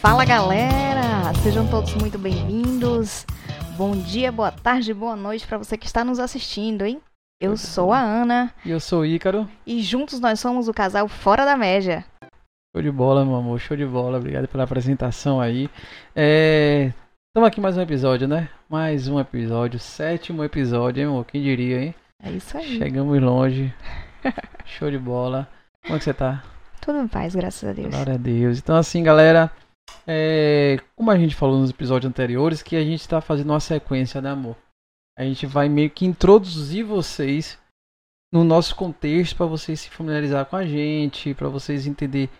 [0.00, 3.26] Fala galera, sejam todos muito bem-vindos.
[3.76, 7.00] Bom dia, boa tarde, boa noite para você que está nos assistindo, hein?
[7.40, 9.48] Eu sou a Ana E eu sou o Ícaro.
[9.66, 12.04] e juntos nós somos o casal Fora da Média.
[12.74, 13.58] Show de bola, meu amor.
[13.60, 14.18] Show de bola.
[14.18, 15.70] Obrigado pela apresentação aí.
[16.14, 16.92] É...
[17.30, 18.48] Estamos aqui mais um episódio, né?
[18.68, 19.78] Mais um episódio.
[19.78, 21.24] Sétimo episódio, hein, amor?
[21.24, 21.94] Quem diria, hein?
[22.22, 22.78] É isso aí.
[22.78, 23.72] Chegamos longe.
[24.66, 25.48] Show de bola.
[25.82, 26.42] Como é que você tá?
[26.80, 27.90] Tudo em paz, graças a Deus.
[27.94, 28.58] Glória a Deus.
[28.58, 29.50] Então, assim, galera,
[30.06, 34.20] é, como a gente falou nos episódios anteriores, que a gente está fazendo uma sequência,
[34.20, 34.56] né, amor?
[35.18, 37.58] A gente vai meio que introduzir vocês
[38.32, 42.30] no nosso contexto para vocês se familiarizar com a gente, para vocês entender,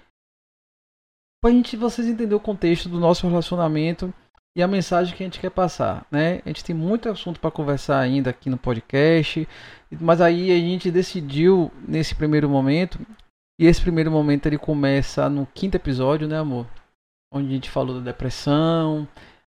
[1.42, 4.12] para gente vocês entender o contexto do nosso relacionamento
[4.56, 6.40] e a mensagem que a gente quer passar, né?
[6.44, 9.48] A gente tem muito assunto para conversar ainda aqui no podcast,
[10.00, 12.98] mas aí a gente decidiu nesse primeiro momento
[13.60, 16.66] e esse primeiro momento ele começa no quinto episódio, né, amor?
[17.32, 19.06] Onde a gente falou da depressão.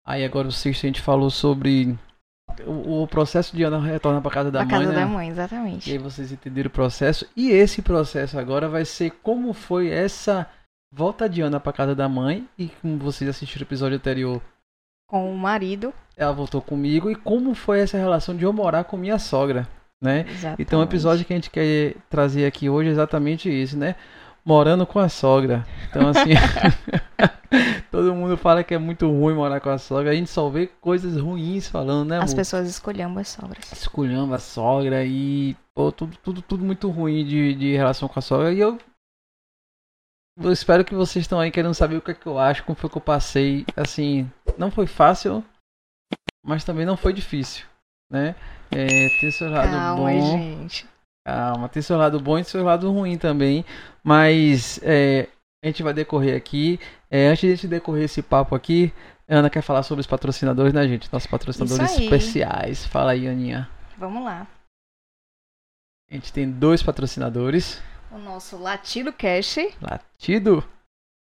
[0.05, 1.97] Aí agora o sexto a gente falou sobre
[2.65, 4.99] o, o processo de Ana retornar para casa da Da mãe, casa né?
[4.99, 5.91] da mãe, E exatamente.
[5.91, 7.27] aí vocês entenderam o processo.
[7.35, 10.47] E esse processo agora vai ser como foi essa
[10.93, 12.47] volta de Ana para casa da mãe.
[12.57, 14.41] E como vocês assistiram o episódio anterior,
[15.09, 15.93] Com o marido.
[16.15, 17.09] ela voltou comigo.
[17.11, 19.67] E como foi essa relação de eu morar com minha sogra,
[20.01, 20.25] né?
[20.29, 20.61] Exatamente.
[20.61, 23.95] Então o episódio que a gente quer trazer aqui hoje é exatamente isso, né?
[24.45, 25.65] Morando com a sogra.
[25.89, 26.29] Então assim,
[27.91, 30.11] todo mundo fala que é muito ruim morar com a sogra.
[30.11, 32.35] A gente só vê coisas ruins falando, né, As amor?
[32.35, 33.71] pessoas escolhendo as sogras.
[33.71, 38.21] Esculhamba a sogra e pô, tudo, tudo, tudo muito ruim de, de relação com a
[38.21, 38.53] sogra.
[38.53, 38.77] E eu,
[40.39, 42.75] eu espero que vocês estão aí querendo saber o que é que eu acho, como
[42.75, 43.65] foi que eu passei.
[43.75, 45.43] Assim, não foi fácil,
[46.43, 47.65] mas também não foi difícil,
[48.11, 48.35] né?
[48.71, 50.37] É, tem seu lado Calma, bom.
[50.37, 50.87] gente.
[51.25, 53.65] Calma, tem seu lado bom e seu lado ruim também.
[54.03, 55.27] Mas é,
[55.63, 56.79] a gente vai decorrer aqui.
[57.09, 58.93] É, antes de a gente decorrer esse papo aqui,
[59.27, 61.11] a Ana quer falar sobre os patrocinadores, né, gente?
[61.11, 62.85] Nossos patrocinadores especiais.
[62.85, 63.67] Fala aí, Aninha.
[63.97, 64.47] Vamos lá.
[66.11, 67.81] A gente tem dois patrocinadores.
[68.11, 69.57] O nosso Latido Cash.
[69.81, 70.63] Latido.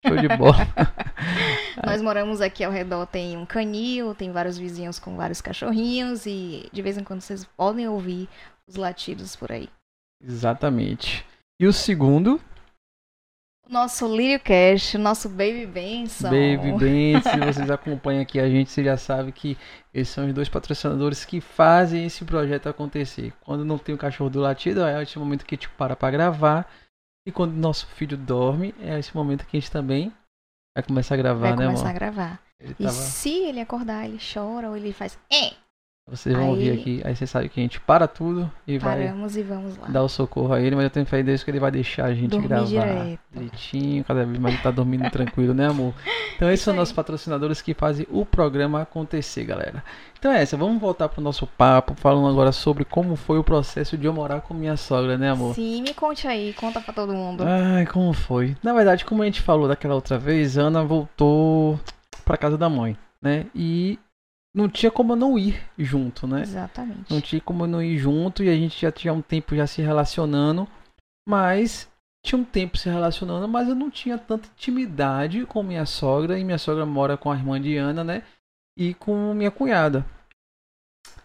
[0.06, 0.56] Show de bola.
[1.84, 6.68] Nós moramos aqui ao redor, tem um canil, tem vários vizinhos com vários cachorrinhos e
[6.72, 8.28] de vez em quando vocês podem ouvir
[8.66, 9.68] os latidos por aí.
[10.22, 11.24] Exatamente.
[11.60, 12.40] E o segundo,
[13.64, 16.30] O nosso Lírio Cash, o nosso Baby Benção.
[16.30, 17.20] Baby Ben.
[17.22, 19.56] Se vocês acompanham aqui a gente, você já sabe que
[19.94, 23.32] esses são os dois patrocinadores que fazem esse projeto acontecer.
[23.40, 26.10] Quando não tem o cachorro do latido, é esse momento que a gente para para
[26.10, 26.68] gravar.
[27.26, 30.12] E quando nosso filho dorme, é esse momento que a gente também
[30.76, 31.98] vai começar a gravar, Vai né, começar a amor?
[31.98, 32.40] gravar.
[32.60, 32.90] Ele E tava...
[32.90, 35.16] se ele acordar, ele chora ou ele faz.
[35.32, 35.52] É!
[36.08, 37.02] Vocês vão ouvir Aí- aqui.
[37.04, 39.86] Aí você sabe que a gente para tudo e vai Paramos e vamos lá.
[39.86, 42.14] dar o socorro a ele, mas eu tenho fé Deus que ele vai deixar a
[42.14, 43.20] gente Dormir gravar direto.
[43.32, 45.94] direitinho, cada vez mais ele tá dormindo tranquilo, né, amor?
[46.34, 46.78] Então esses Isso são aí.
[46.80, 49.82] nossos patrocinadores que fazem o programa acontecer, galera.
[50.18, 53.96] Então é essa, vamos voltar pro nosso papo, falando agora sobre como foi o processo
[53.96, 55.54] de eu morar com minha sogra, né, amor?
[55.54, 57.44] Sim, me conte aí, conta pra todo mundo.
[57.46, 58.56] Ai, como foi?
[58.62, 61.78] Na verdade, como a gente falou daquela outra vez, Ana voltou
[62.24, 63.46] pra casa da mãe, né?
[63.54, 63.98] E
[64.54, 66.42] não tinha como eu não ir junto, né?
[66.42, 67.12] Exatamente.
[67.12, 69.66] Não tinha como eu não ir junto e a gente já tinha um tempo já
[69.66, 70.68] se relacionando,
[71.26, 71.90] mas
[72.24, 76.44] tinha um tempo se relacionando, mas eu não tinha tanta intimidade com minha sogra e
[76.44, 78.22] minha sogra mora com a irmã de Ana, né?
[78.78, 80.04] E com minha cunhada.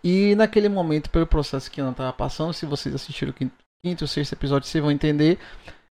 [0.03, 3.53] E naquele momento, pelo processo que Ana estava passando, se vocês assistiram o quinto,
[3.85, 5.37] quinto ou sexto episódio, vocês vão entender,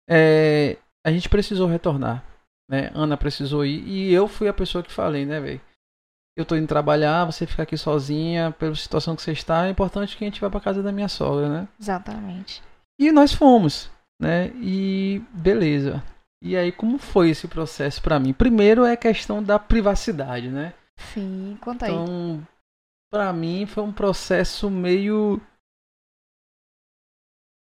[0.08, 2.24] é, a gente precisou retornar,
[2.70, 2.90] né?
[2.94, 5.60] Ana precisou ir e eu fui a pessoa que falei, né, velho?
[6.36, 10.16] Eu tô indo trabalhar, você fica aqui sozinha, pela situação que você está, é importante
[10.16, 11.68] que a gente vá pra casa da minha sogra, né?
[11.80, 12.60] Exatamente.
[13.00, 13.88] E nós fomos,
[14.20, 14.48] né?
[14.56, 16.02] E beleza.
[16.42, 18.32] E aí como foi esse processo pra mim?
[18.32, 20.74] Primeiro é a questão da privacidade, né?
[20.98, 21.92] Sim, conta aí.
[21.92, 22.46] Então,
[23.12, 25.40] pra mim foi um processo meio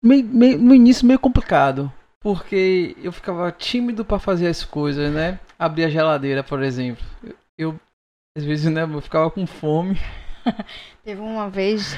[0.05, 5.41] meio, meio- no início meio complicado, porque eu ficava tímido pra fazer as coisas, né?
[5.59, 7.05] Abrir a geladeira, por exemplo.
[7.57, 7.79] Eu,
[8.37, 9.97] às vezes, né, eu ficava com fome.
[11.05, 11.97] Teve uma vez,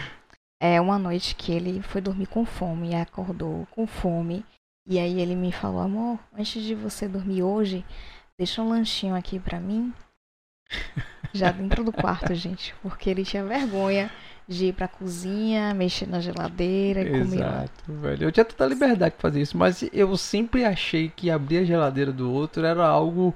[0.61, 4.45] é, uma noite que ele foi dormir com fome e acordou com fome.
[4.89, 7.85] E aí ele me falou, amor, antes de você dormir hoje,
[8.39, 9.93] deixa um lanchinho aqui pra mim.
[11.33, 12.75] Já dentro do quarto, gente.
[12.83, 14.11] Porque ele tinha vergonha
[14.49, 17.65] de ir pra cozinha, mexer na geladeira e comer lá.
[17.65, 18.25] Exato, velho.
[18.25, 21.65] Eu tinha toda a liberdade pra fazer isso, mas eu sempre achei que abrir a
[21.65, 23.33] geladeira do outro era algo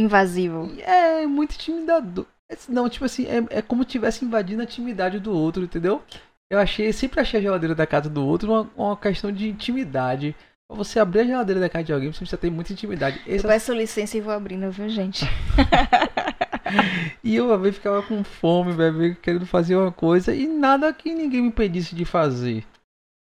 [0.00, 0.70] Invasivo.
[0.80, 2.26] é muito intimidador.
[2.68, 6.02] Não, tipo assim, é, é como se tivesse invadindo a intimidade do outro, entendeu?
[6.50, 10.34] Eu achei, sempre achei a geladeira da casa do outro uma, uma questão de intimidade.
[10.68, 13.20] Pra você abrir a geladeira da casa de alguém, você precisa ter muita intimidade.
[13.26, 15.24] Eu peço licença e vou abrindo, viu, gente?
[17.22, 21.14] e eu uma vez ficava com fome, velho, querendo fazer uma coisa e nada que
[21.14, 22.64] ninguém me impedisse de fazer.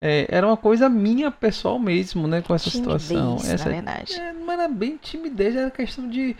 [0.02, 3.36] É, era uma coisa minha pessoal mesmo, né, com essa Timidez, situação.
[3.36, 4.14] Essa, na verdade.
[4.14, 6.36] é, não era bem timidez, era questão de,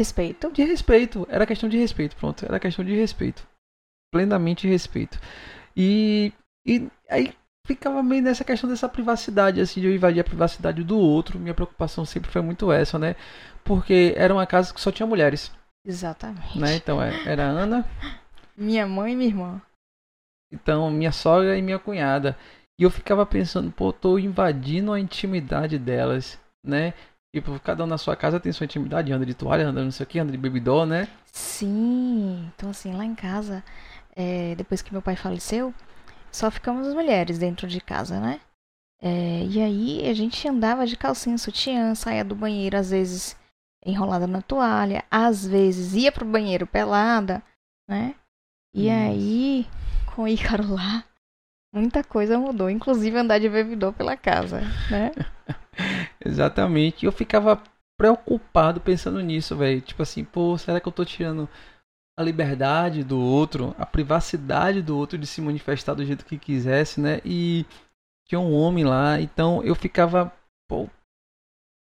[0.00, 0.50] Respeito.
[0.52, 1.26] de respeito.
[1.30, 2.44] Era questão de respeito, pronto.
[2.44, 3.46] Era questão de respeito.
[4.12, 5.20] Plenamente respeito.
[5.76, 6.32] E,
[6.66, 7.34] e aí
[7.66, 11.38] ficava meio nessa questão dessa privacidade, assim, de eu invadir a privacidade do outro.
[11.38, 13.14] Minha preocupação sempre foi muito essa, né?
[13.64, 15.52] Porque era uma casa que só tinha mulheres,
[15.86, 16.58] Exatamente.
[16.58, 16.76] né?
[16.76, 17.86] Então é- era a Ana,
[18.56, 19.62] Minha mãe e minha irmã.
[20.52, 22.36] então minha sogra e minha cunhada.
[22.80, 26.94] E eu ficava pensando, pô, tô invadindo a intimidade delas, né?
[27.32, 30.04] Tipo, cada um na sua casa tem sua intimidade, anda de toalha, anda não sei
[30.04, 31.08] o que, anda de bebidó, né?
[31.32, 32.50] Sim.
[32.54, 33.62] Então, assim, lá em casa,
[34.16, 35.72] é, depois que meu pai faleceu,
[36.32, 38.40] só ficamos as mulheres dentro de casa, né?
[39.00, 43.36] É, e aí a gente andava de calcinha, sutiã, saía do banheiro, às vezes
[43.84, 47.42] enrolada na toalha, às vezes ia pro banheiro pelada,
[47.88, 48.14] né?
[48.74, 49.10] E Nossa.
[49.10, 49.66] aí,
[50.14, 51.04] com o Ícaro lá,
[51.72, 54.60] muita coisa mudou, inclusive andar de bebidor pela casa,
[54.90, 55.12] né?
[56.24, 57.04] Exatamente.
[57.04, 57.62] E eu ficava
[57.98, 59.80] preocupado pensando nisso, velho.
[59.80, 61.48] Tipo assim, pô, será que eu tô tirando
[62.18, 67.00] a liberdade do outro, a privacidade do outro de se manifestar do jeito que quisesse,
[67.00, 67.20] né?
[67.24, 67.64] E
[68.28, 70.32] tinha um homem lá, então eu ficava,
[70.68, 70.88] pô,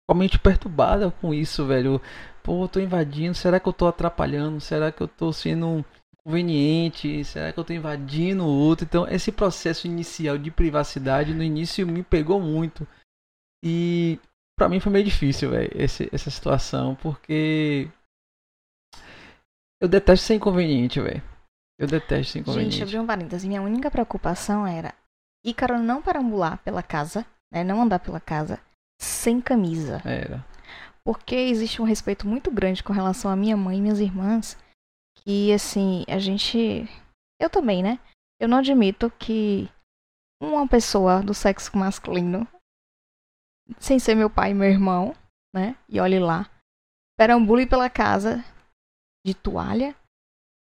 [0.07, 2.01] totalmente perturbada com isso, velho.
[2.43, 4.59] Pô, eu tô invadindo, será que eu tô atrapalhando?
[4.59, 5.85] Será que eu tô sendo
[6.19, 7.23] inconveniente?
[7.23, 8.85] Será que eu tô invadindo o outro?
[8.85, 12.87] Então, esse processo inicial de privacidade no início me pegou muito.
[13.63, 14.19] E
[14.57, 17.89] pra mim foi meio difícil, velho, essa situação, porque
[19.81, 21.23] eu detesto ser inconveniente, velho.
[21.79, 22.73] Eu detesto ser inconveniente.
[22.73, 23.47] Gente, abri um parênteses.
[23.47, 24.93] Minha única preocupação era
[25.45, 27.63] Ícaro não parambular pela casa, né?
[27.63, 28.59] Não andar pela casa
[29.01, 30.01] sem camisa.
[30.05, 30.45] Era.
[31.05, 34.57] Porque existe um respeito muito grande com relação à minha mãe e minhas irmãs.
[35.23, 36.85] Que, assim, a gente.
[37.41, 37.97] Eu também, né?
[38.41, 39.69] Eu não admito que
[40.41, 42.45] uma pessoa do sexo masculino,
[43.79, 45.15] sem ser meu pai e meu irmão,
[45.53, 45.75] né?
[45.87, 46.49] E olhe lá,
[47.17, 48.43] perambule pela casa
[49.25, 49.95] de toalha.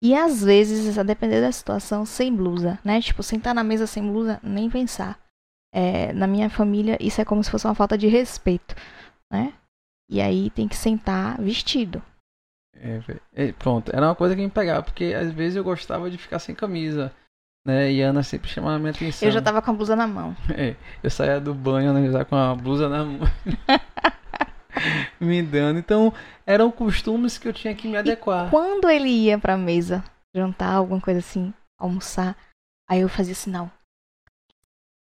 [0.02, 3.02] E às vezes, a depender da situação, sem blusa, né?
[3.02, 5.20] Tipo, sentar na mesa sem blusa, nem pensar.
[5.74, 8.74] É, na minha família, isso é como se fosse uma falta de respeito,
[9.32, 9.54] né?
[10.10, 12.02] E aí tem que sentar vestido.
[13.34, 16.40] É, pronto, era uma coisa que me pegava, porque às vezes eu gostava de ficar
[16.40, 17.14] sem camisa,
[17.70, 17.92] né?
[17.92, 19.28] E a Ana sempre chamava a minha atenção.
[19.28, 20.36] Eu já tava com a blusa na mão.
[20.56, 23.20] É, eu saía do banho, né, já com a blusa na mão.
[25.20, 25.80] me dando.
[25.80, 26.14] Então,
[26.46, 28.50] eram costumes que eu tinha que me adequar.
[28.50, 30.04] Quando ele ia pra mesa
[30.36, 32.36] jantar, alguma coisa assim, almoçar,
[32.90, 33.72] aí eu fazia sinal.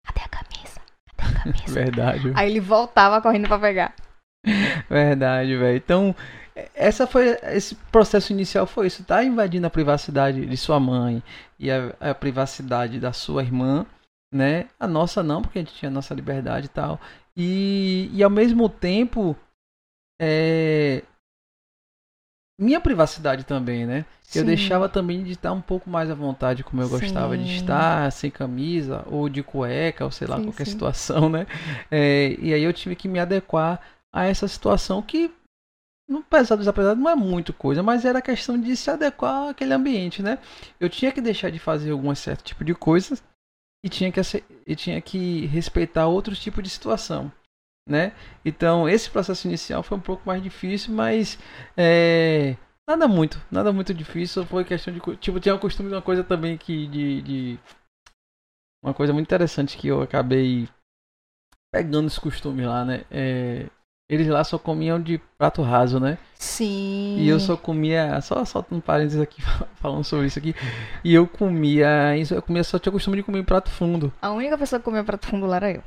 [0.05, 0.81] Cadê a camisa?
[1.17, 1.75] Cadê a camisa?
[1.75, 2.33] Verdade.
[2.35, 3.95] aí ele voltava correndo pra pegar.
[4.89, 5.77] Verdade, velho.
[5.77, 6.15] Então,
[6.75, 11.23] essa foi esse processo inicial foi isso, tá invadindo a privacidade de sua mãe
[11.59, 13.85] e a, a privacidade da sua irmã,
[14.33, 14.69] né?
[14.81, 17.01] A nossa não, porque a gente tinha a nossa liberdade e tal.
[17.37, 19.37] E, e ao mesmo tempo,
[20.21, 21.03] é,
[22.59, 24.07] minha privacidade também, né?
[24.35, 24.47] Eu Sim.
[24.47, 27.55] deixava também de estar um pouco mais à vontade como eu gostava de Sim.
[27.55, 30.73] estar, sem camisa, ou de cueca, ou sei lá, Sim, qualquer sim.
[30.73, 31.47] situação, né?
[31.91, 33.81] É, e aí eu tive que me adequar
[34.13, 35.31] a essa situação que,
[36.09, 40.23] no pesado desapesado, não é muito coisa, mas era questão de se adequar àquele ambiente,
[40.23, 40.39] né?
[40.79, 43.23] Eu tinha que deixar de fazer algum certo tipo de coisas
[43.85, 44.21] e tinha que,
[44.67, 47.33] e tinha que respeitar outros tipos de situação.
[47.89, 48.13] Né?
[48.45, 51.39] Então esse processo inicial foi um pouco mais difícil, mas
[51.77, 52.57] é,
[52.89, 54.47] Nada muito, nada muito difícil.
[54.47, 55.01] Foi questão de.
[55.17, 56.87] Tipo, tinha o costume de uma coisa também que.
[56.87, 57.59] De, de-
[58.83, 60.69] Uma coisa muito interessante que eu acabei
[61.73, 63.05] pegando esse costume lá, né?
[63.11, 63.69] É,
[64.09, 66.17] eles lá só comiam de prato raso, né?
[66.39, 67.17] Sim.
[67.19, 68.21] E eu só comia.
[68.21, 69.43] Só soltando um parênteses aqui
[69.77, 70.55] falando sobre isso aqui.
[71.03, 72.17] E eu comia.
[72.17, 74.13] Isso, eu comia só tinha o costume de comer em prato fundo.
[74.23, 75.83] A única pessoa que comia prato fundo lá era eu.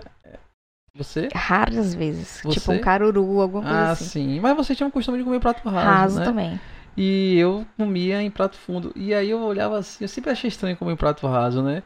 [0.95, 1.29] Você?
[1.33, 2.41] Raras vezes.
[2.43, 2.59] Você?
[2.59, 4.05] Tipo um caruru, alguma coisa Ah, assim.
[4.05, 4.39] sim.
[4.41, 5.87] Mas você tinha o costume de comer prato raso.
[5.87, 6.25] Raso né?
[6.25, 6.59] também.
[6.97, 8.91] E eu comia em prato fundo.
[8.95, 11.83] E aí eu olhava assim, eu sempre achei estranho comer em prato raso, né?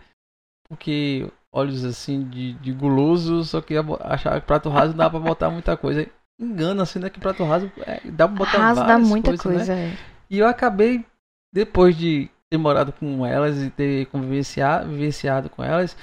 [0.68, 5.52] Porque olhos assim de, de guloso, só que achava que prato raso dá pra botar
[5.52, 6.08] muita coisa.
[6.40, 7.10] Engana assim, né?
[7.10, 9.76] Que prato raso é, dá pra botar Raso dá muita coisas, coisa.
[9.76, 9.98] Né?
[10.30, 11.06] E eu acabei,
[11.54, 15.96] depois de ter morado com elas e ter convivenciado, vivenciado com elas,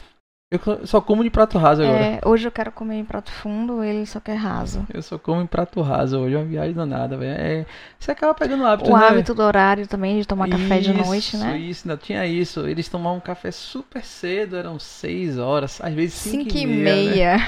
[0.53, 1.97] eu só como de prato raso agora.
[1.97, 4.85] É, hoje eu quero comer em prato fundo, ele só quer raso.
[4.93, 7.41] Eu só como em prato raso hoje, é uma viagem danada, velho.
[7.41, 9.07] É, você acaba pegando hábito, O né?
[9.07, 11.57] hábito do horário também, de tomar café de Isso, noite, né?
[11.57, 12.67] Isso, não tinha isso.
[12.67, 17.37] Eles tomavam café super cedo, eram 6 horas, às vezes 5 Cinco e e meia.
[17.37, 17.45] né?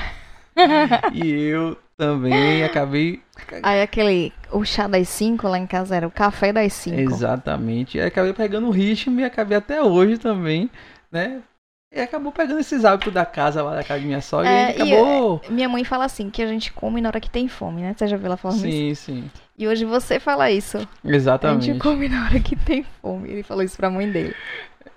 [0.57, 1.03] meia.
[1.13, 3.23] e eu também acabei.
[3.63, 4.33] Aí aquele.
[4.51, 6.99] O chá das 5 lá em casa era o café das 5.
[6.99, 7.97] Exatamente.
[7.97, 10.69] E acabei pegando o ritmo e acabei até hoje também,
[11.11, 11.41] né?
[11.95, 14.81] E acabou pegando esses hábitos da casa lá da casa de minha sogra É, e
[14.81, 15.41] a acabou.
[15.49, 17.95] e minha mãe fala assim, que a gente come na hora que tem fome, né?
[17.97, 19.05] Você já viu ela falando isso?
[19.05, 19.31] Sim, sim.
[19.57, 20.79] E hoje você fala isso.
[20.79, 21.67] A Exatamente.
[21.67, 23.31] gente come na hora que tem fome.
[23.31, 24.35] Ele falou isso pra mãe dele.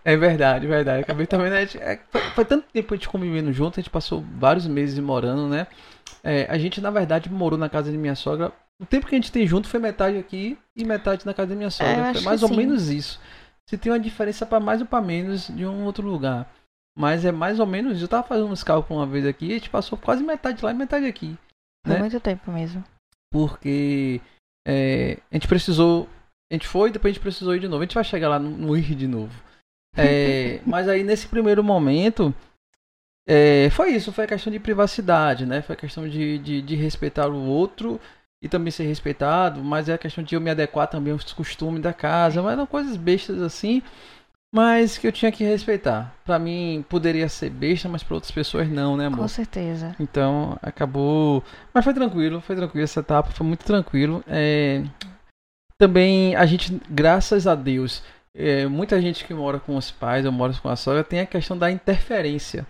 [0.03, 1.01] É verdade, verdade.
[1.01, 1.57] Acabei também, né?
[1.59, 4.97] a é, Foi, foi tanto tempo a gente convivendo junto, a gente passou vários meses
[4.99, 5.67] morando, né?
[6.25, 8.51] É, a gente, na verdade, morou na casa de minha sogra.
[8.81, 11.55] O tempo que a gente tem junto foi metade aqui e metade na casa da
[11.55, 12.09] minha sogra.
[12.09, 12.55] eu foi mais ou sim.
[12.57, 13.21] menos isso.
[13.69, 16.51] Se tem uma diferença pra mais ou pra menos de um outro lugar.
[16.97, 18.01] Mas é mais ou menos.
[18.01, 20.71] Eu tava fazendo uns cálculos uma vez aqui e a gente passou quase metade lá
[20.71, 21.37] e metade aqui.
[21.85, 21.99] Foi Né?
[21.99, 22.83] muito tempo mesmo.
[23.31, 24.19] Porque
[24.67, 26.09] é, a gente precisou.
[26.51, 27.81] A gente foi e depois a gente precisou ir de novo.
[27.81, 29.33] A gente vai chegar lá no, no ir de novo.
[29.95, 32.33] É, mas aí nesse primeiro momento.
[33.27, 35.61] É, foi isso, foi a questão de privacidade, né?
[35.61, 37.99] Foi a questão de, de, de respeitar o outro
[38.41, 41.81] e também ser respeitado, mas é a questão de eu me adequar também aos costumes
[41.81, 43.81] da casa, mas eram coisas bestas assim,
[44.53, 46.13] mas que eu tinha que respeitar.
[46.23, 49.19] Pra mim poderia ser besta, mas pra outras pessoas não, né, amor?
[49.21, 49.95] Com certeza.
[49.99, 51.43] Então acabou.
[51.73, 54.23] Mas foi tranquilo, foi tranquilo essa etapa, foi muito tranquilo.
[54.27, 54.83] É,
[55.77, 58.01] Também a gente, graças a Deus,
[58.33, 61.25] é, muita gente que mora com os pais ou mora com a sogra tem a
[61.25, 62.65] questão da interferência.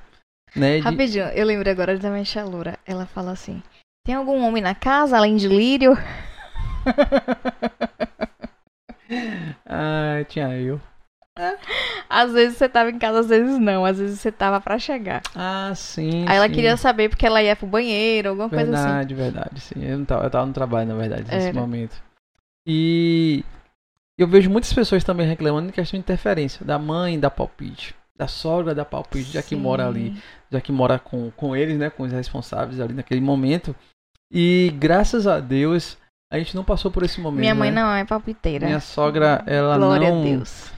[0.56, 0.78] Né?
[0.78, 2.80] de- Rapidinho, eu lembrei agora da minha tia Loura.
[2.86, 3.62] Ela fala assim:
[4.06, 5.94] tem algum homem na casa além de Lírio?
[9.66, 10.80] Ah, tinha eu.
[12.10, 13.86] Às vezes você tava em casa, às vezes não.
[13.86, 15.22] Às vezes você tava pra chegar.
[15.36, 16.26] Ah, sim.
[16.28, 16.54] Aí ela sim.
[16.54, 18.84] queria saber porque ela ia pro banheiro, alguma coisa assim.
[18.84, 19.84] Verdade, verdade, sim.
[19.84, 21.60] Eu, não tava, eu tava no trabalho, na verdade, nesse Era.
[21.60, 22.02] momento.
[22.66, 23.44] E
[24.18, 26.66] eu vejo muitas pessoas também reclamando de questão de interferência.
[26.66, 27.94] Da mãe da palpite.
[28.18, 29.62] Da sogra da palpite, já que Sim.
[29.62, 30.16] mora ali.
[30.50, 31.90] Já que mora com, com eles, né?
[31.90, 33.76] Com os responsáveis ali naquele momento.
[34.32, 35.98] E graças a Deus,
[36.32, 37.40] a gente não passou por esse momento.
[37.40, 37.82] Minha mãe né?
[37.82, 38.66] não é palpiteira.
[38.66, 40.72] Minha sogra, ela Glória não, a Deus.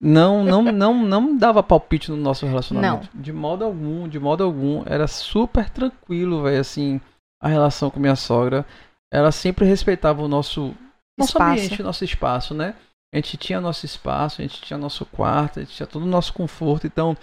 [0.00, 3.08] não, não, não, não dava palpite no nosso relacionamento.
[3.14, 4.82] De modo algum, de modo algum.
[4.86, 7.00] Era super tranquilo, velho, assim,
[7.40, 8.66] a relação com minha sogra.
[9.12, 10.74] Ela sempre respeitava o nosso,
[11.18, 11.52] nosso Espaço.
[11.52, 12.74] ambiente, nosso espaço, né?
[13.12, 16.08] A gente tinha nosso espaço, a gente tinha nosso quarto, a gente tinha todo o
[16.08, 16.86] nosso conforto.
[16.86, 17.16] Então,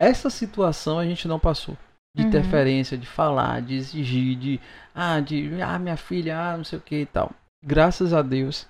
[0.00, 1.76] essa situação a gente não passou.
[2.16, 2.28] De Uhum.
[2.28, 4.60] interferência, de falar, de exigir, de
[4.94, 7.32] ah, de ah, minha filha, ah, não sei o que e tal.
[7.64, 8.68] Graças a Deus,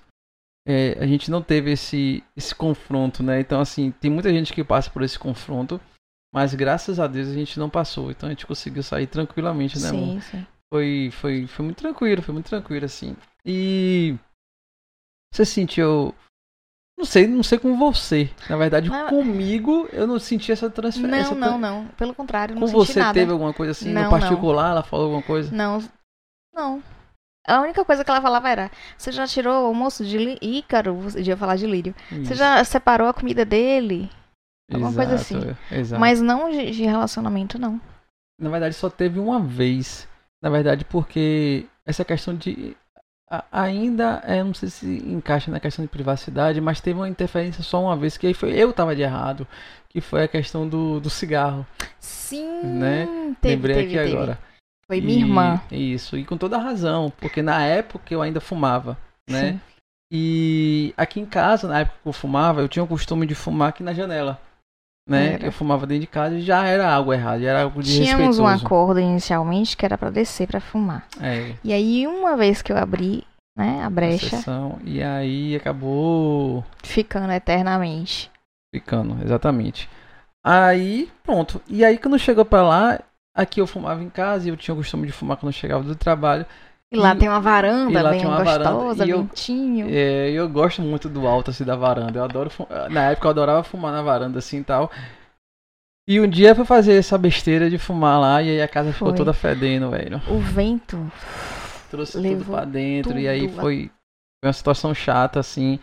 [0.67, 3.39] é, a gente não teve esse, esse confronto, né?
[3.39, 5.79] Então, assim, tem muita gente que passa por esse confronto,
[6.33, 8.09] mas graças a Deus a gente não passou.
[8.09, 10.21] Então a gente conseguiu sair tranquilamente, né, amor?
[10.21, 10.47] Sim, sim.
[10.73, 13.15] Foi, foi, foi muito tranquilo, foi muito tranquilo, assim.
[13.45, 14.15] E
[15.31, 16.15] você sentiu.
[16.97, 18.29] Não sei, não sei com você.
[18.49, 21.35] Na verdade, Não, comigo eu não senti essa transferência.
[21.35, 21.87] Não, não, não.
[21.97, 23.13] Pelo contrário, Com não senti você nada.
[23.13, 23.91] teve alguma coisa assim?
[23.91, 24.19] Não, no não.
[24.19, 25.53] particular, ela falou alguma coisa?
[25.53, 25.83] Não,
[26.53, 26.81] não.
[27.47, 30.95] A única coisa que ela falava era: Você já tirou o almoço de Ícaro?
[30.95, 31.93] Você ia falar de Lírio.
[32.09, 32.35] Você Isso.
[32.35, 34.09] já separou a comida dele?
[34.71, 35.39] alguma coisa assim.
[35.71, 35.99] Exato.
[35.99, 37.79] Mas não de relacionamento, não.
[38.39, 40.07] Na verdade, só teve uma vez.
[40.41, 42.75] Na verdade, porque essa questão de.
[43.51, 47.81] Ainda, é, não sei se encaixa na questão de privacidade, mas teve uma interferência só
[47.81, 49.47] uma vez, que aí foi eu tava de errado.
[49.89, 51.65] Que foi a questão do, do cigarro.
[51.99, 53.07] Sim, Né?
[53.39, 54.17] teve, Lembrei teve, aqui teve.
[54.17, 54.39] agora.
[54.87, 55.61] Foi E- minha irmã.
[55.71, 58.97] Isso, e com toda a razão, porque na época eu ainda fumava,
[59.29, 59.53] né?
[59.53, 59.61] Sim.
[60.11, 63.69] E aqui em casa, na época que eu fumava, eu tinha o costume de fumar
[63.69, 64.39] aqui na janela.
[65.07, 65.33] Né?
[65.33, 65.45] Era.
[65.45, 68.39] Eu fumava dentro de casa e já era algo errado, já era algo de Tínhamos
[68.39, 71.07] um acordo inicialmente que era pra descer pra fumar.
[71.21, 73.23] É, E aí, uma vez que eu abri,
[73.55, 78.31] né, a a brecha, sessão, e aí acabou ficando eternamente.
[78.73, 79.87] ficando, exatamente.
[80.43, 81.61] Aí, pronto.
[81.67, 82.99] E aí quando chegou pra lá,
[83.35, 85.83] aqui eu fumava em casa e eu tinha o costume de fumar quando eu chegava
[85.83, 86.45] do trabalho.
[86.95, 89.27] E lá E- tem uma varanda bem gostosa, e eu-.
[89.89, 92.19] É, eu gosto muito do alto assim da varanda.
[92.19, 92.49] Eu adoro
[92.89, 94.89] na época eu adorava fumar na varanda assim e tal.
[96.07, 98.93] E um dia eu fui fazer essa besteira de fumar lá e aí a casa
[98.93, 99.17] ficou Foi.
[99.17, 100.21] toda fedendo, velho.
[100.29, 101.11] O vento.
[101.89, 103.61] Trouxe tudo Levou pra dentro e aí tudo.
[103.61, 103.91] foi
[104.43, 105.79] foi uma situação chata assim.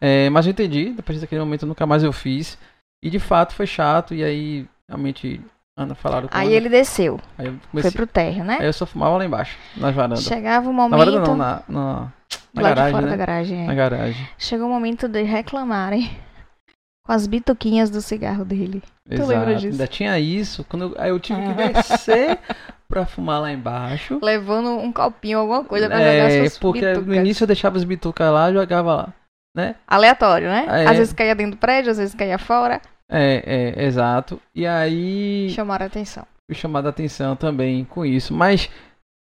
[0.00, 2.56] É, mas eu entendi, depois daquele momento nunca mais eu fiz.
[3.02, 5.40] E de fato foi chato e aí realmente
[5.76, 8.58] Ana falaram com Aí ele desceu, Aí eu foi comecei, pro térreo, né?
[8.60, 10.20] aí eu só fumava lá embaixo, na varanda.
[10.20, 10.98] Chegava o Na momento.
[10.98, 11.82] varanda não, na, na,
[12.54, 13.10] na lá de garagem, fora né?
[13.10, 13.62] da garagem.
[13.62, 13.66] é.
[13.66, 14.28] Na garagem.
[14.38, 16.10] Chegou o momento de reclamarem
[17.04, 18.82] com as bituquinhas do cigarro dele.
[19.08, 19.28] Tu Exato.
[19.28, 19.72] lembra disso?
[19.72, 20.64] Ainda tinha isso.
[20.64, 22.38] Quando eu- aí eu tive que descer
[22.88, 24.20] pra fumar lá embaixo.
[24.22, 27.06] Levando um copinho, alguma coisa pra é, jogar suas porque bitucas.
[27.06, 29.08] no início eu deixava as bitucas lá e jogava lá.
[29.56, 29.74] Né?
[29.88, 30.66] Aleatório, né?
[30.68, 30.86] É.
[30.88, 32.80] Às vezes caía dentro do prédio, às vezes caía fora.
[33.10, 34.40] É, é, exato.
[34.54, 35.50] E aí.
[35.50, 36.26] Chamaram a atenção.
[36.50, 38.32] fui chamado a atenção também com isso.
[38.34, 38.70] Mas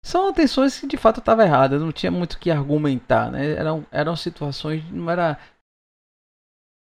[0.04, 1.74] são atenções que de fato eu estava errado.
[1.76, 3.52] Eu não tinha muito o que argumentar, né?
[3.52, 5.38] Eram, eram situações, não era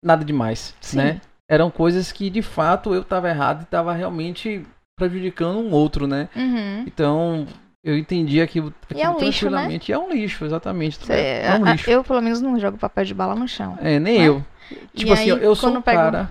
[0.04, 0.96] nada demais, Sim.
[0.98, 1.20] né?
[1.50, 4.64] Eram coisas que de fato eu estava errado e estava realmente
[4.98, 6.28] prejudicando um outro, né?
[6.36, 6.84] Uhum.
[6.86, 7.46] Então
[7.84, 9.50] eu entendi aquilo, E é um aquilo lixo, né?
[9.50, 9.90] tranquilamente.
[9.90, 11.04] E é um lixo, exatamente.
[11.04, 11.88] Cê- é um lixo.
[11.90, 13.78] eu, pelo menos, não jogo papel de bala no chão.
[13.80, 14.28] É, nem né?
[14.28, 14.44] eu.
[14.70, 16.30] E Tipo assim, aí, eu- sou um pego- cara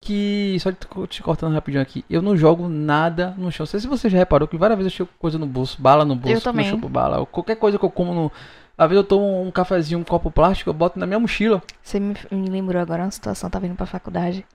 [0.00, 0.56] que.
[0.60, 2.04] Só te, cortando rapidinho aqui.
[2.08, 3.64] Eu não jogo nada no chão.
[3.64, 6.04] Não sei se você já reparou que várias vezes eu chego coisa no bolso, bala
[6.04, 6.68] no bolso, Eu também.
[6.68, 7.24] chupo bala.
[7.26, 8.32] Qualquer coisa que eu como no.
[8.76, 11.60] Às vezes eu tomo um cafezinho, um copo plástico, eu boto na minha mochila.
[11.82, 14.46] Você me, me lembrou agora uma situação, tava indo pra faculdade.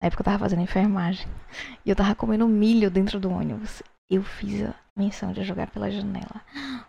[0.00, 1.26] Na época eu tava fazendo enfermagem.
[1.84, 3.82] E eu tava comendo milho dentro do ônibus.
[4.08, 6.40] Eu fiz a menção de jogar pela janela.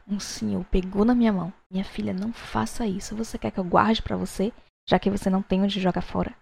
[0.08, 1.51] Um senhor pegou na minha mão.
[1.72, 3.15] Minha filha, não faça isso.
[3.15, 4.51] Você quer que eu guarde pra você?
[4.88, 6.36] Já que você não tem onde jogar fora.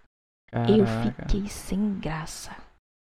[0.52, 2.50] Eu Caraca, fiquei sem graça.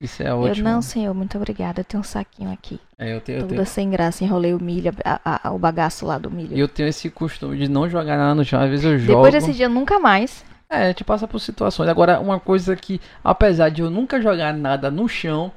[0.01, 0.67] Isso é Eu, ótimo.
[0.67, 1.81] não, senhor, muito obrigada.
[1.81, 2.79] Eu tenho um saquinho aqui.
[2.98, 4.24] É, eu tenho, eu Toda tenho, sem graça.
[4.24, 6.57] Enrolei o milho, a- a- o bagaço lá do milho.
[6.57, 8.60] eu tenho esse costume de não jogar nada no chão.
[8.62, 9.24] Às vezes eu jogo.
[9.24, 10.43] Depois desse dia, nunca mais.
[10.69, 11.88] É, a gente passa por situações.
[11.89, 15.51] Agora, uma coisa que, apesar de eu nunca jogar nada no chão,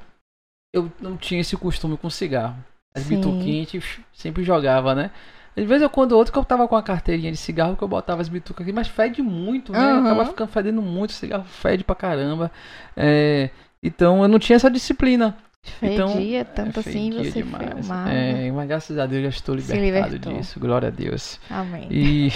[0.73, 2.57] eu não tinha esse costume com cigarro.
[2.95, 5.09] As bituquinhas a gente sempre jogava, né?
[5.57, 7.87] Às vezes eu quando outro que eu tava com a carteirinha de cigarro que eu
[7.87, 9.93] botava as bitucas aqui, mas fede muito, né?
[9.93, 10.05] Uhum.
[10.05, 12.51] Acaba ficando fedendo muito, o cigarro fede pra caramba.
[12.95, 13.49] É,
[13.81, 15.35] então eu não tinha essa disciplina.
[15.81, 17.89] Então, Fedia tanto É, assim você demais.
[18.07, 20.59] É, mas graças a Deus já estou libertado disso.
[20.59, 21.39] Glória a Deus.
[21.49, 21.87] Amém.
[21.89, 22.29] E,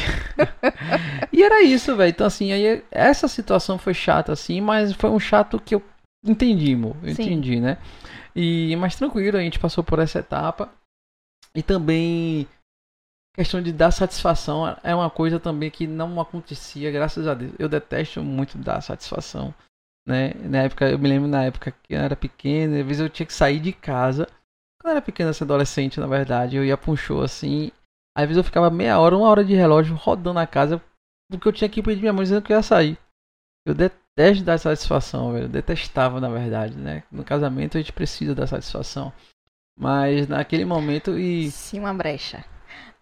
[1.31, 2.09] e era isso, velho.
[2.09, 5.83] Então, assim, aí essa situação foi chata, assim, mas foi um chato que eu
[6.25, 6.97] entendi, mo.
[7.03, 7.23] Eu Sim.
[7.23, 7.77] entendi, né?
[8.35, 10.69] E, mas tranquilo, a gente passou por essa etapa.
[11.55, 12.47] E também,
[13.35, 17.53] questão de dar satisfação é uma coisa também que não acontecia, graças a Deus.
[17.57, 19.53] Eu detesto muito dar satisfação,
[20.05, 20.33] né?
[20.35, 23.25] Na época, eu me lembro na época que eu era pequeno, às vezes eu tinha
[23.25, 24.27] que sair de casa.
[24.81, 27.71] Quando eu era pequeno, assim, adolescente, na verdade, eu ia pra um show assim,
[28.15, 30.81] às vezes eu ficava meia hora, uma hora de relógio rodando a casa,
[31.29, 32.97] porque eu tinha que pedir minha mãe dizendo que eu ia sair.
[33.65, 35.45] Eu detesto dar satisfação, velho.
[35.45, 37.03] Eu detestava, na verdade, né?
[37.11, 39.13] No casamento a gente precisa da satisfação.
[39.77, 41.51] Mas naquele momento e.
[41.51, 42.43] Sim, uma brecha.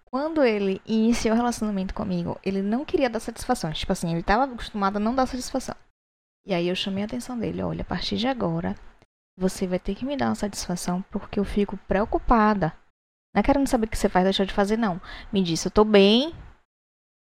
[0.10, 3.72] Quando ele iniciou o relacionamento comigo, ele não queria dar satisfação.
[3.74, 5.76] Tipo assim, ele estava acostumado a não dar satisfação.
[6.46, 7.62] E aí eu chamei a atenção dele.
[7.62, 8.74] Olha, a partir de agora,
[9.38, 12.74] você vai ter que me dar uma satisfação porque eu fico preocupada.
[13.36, 15.00] Não é querendo saber o que você faz, deixar de fazer, não.
[15.32, 16.34] Me disse, eu tô bem,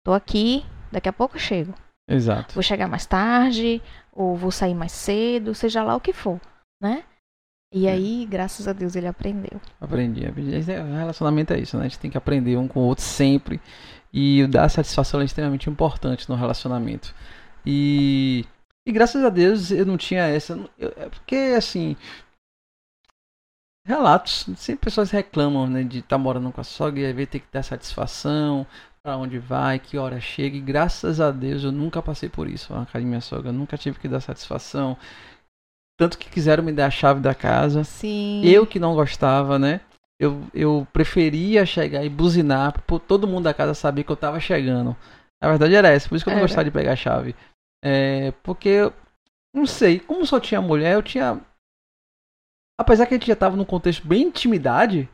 [0.04, 1.74] tô aqui, daqui a pouco eu chego.
[2.06, 2.52] Exato.
[2.52, 6.38] Vou chegar mais tarde, ou vou sair mais cedo, seja lá o que for,
[6.80, 7.02] né?
[7.74, 7.92] E É.
[7.92, 9.60] aí, graças a Deus, ele aprendeu.
[9.80, 10.50] Aprendi, aprendi.
[10.60, 11.86] Relacionamento é isso, né?
[11.86, 13.60] A gente tem que aprender um com o outro sempre.
[14.12, 17.12] E dar satisfação é extremamente importante no relacionamento.
[17.66, 18.44] E,
[18.86, 20.52] e graças a Deus eu não tinha essa.
[20.78, 21.96] eu- é porque, assim.
[23.86, 24.46] Relatos.
[24.56, 25.82] Sempre pessoas reclamam, né?
[25.82, 28.66] De estar morando com a sogra e aí ter que dar satisfação.
[29.02, 30.56] Pra onde vai, que hora chega.
[30.56, 32.72] E graças a Deus eu nunca passei por isso.
[32.72, 33.48] Na casa de minha sogra.
[33.50, 34.96] Eu nunca tive que dar satisfação.
[35.96, 37.84] Tanto que quiseram me dar a chave da casa.
[37.84, 38.42] Sim.
[38.44, 39.80] Eu que não gostava, né?
[40.18, 44.40] Eu, eu preferia chegar e buzinar pra todo mundo da casa saber que eu tava
[44.40, 44.96] chegando.
[45.42, 46.46] Na verdade era essa, por isso que eu não Era.
[46.46, 47.34] gostava de pegar a chave.
[47.84, 48.90] É, porque,
[49.54, 51.40] não sei, como só tinha mulher, eu tinha.
[52.80, 55.08] Apesar que a gente já tava num contexto bem intimidade,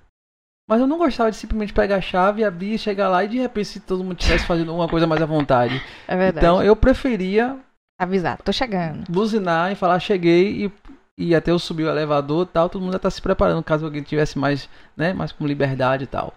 [0.68, 3.66] mas eu não gostava de simplesmente pegar a chave, abrir, chegar lá e de repente
[3.66, 5.82] se todo mundo estivesse fazendo uma coisa mais à vontade.
[6.06, 6.46] É verdade.
[6.46, 7.58] Então eu preferia
[8.00, 9.04] Avisar, tô chegando.
[9.10, 10.72] buzinar e falar cheguei e,
[11.18, 14.02] e até eu subir o elevador tal, todo mundo já tá se preparando caso alguém
[14.02, 16.32] tivesse mais, né, mais com liberdade e tal.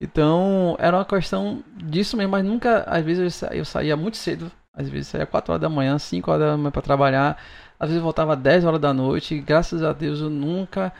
[0.00, 4.16] Então, era uma questão disso mesmo, mas nunca, às vezes eu sa- eu saía muito
[4.16, 7.36] cedo, às vezes saía 4 horas da manhã, 5 horas da manhã para trabalhar,
[7.78, 10.92] às vezes voltava 10 horas da noite, e graças a Deus eu nunca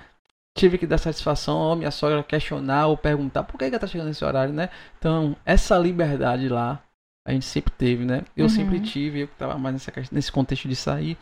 [0.59, 4.09] tive que dar satisfação ou minha sogra questionar ou perguntar por que ela tá chegando
[4.09, 4.69] nesse horário, né?
[4.99, 6.81] Então, essa liberdade lá
[7.27, 8.25] a gente sempre teve, né?
[8.37, 8.49] Eu Uhum.
[8.49, 11.17] sempre tive, eu que tava mais nessa, nesse contexto de sair.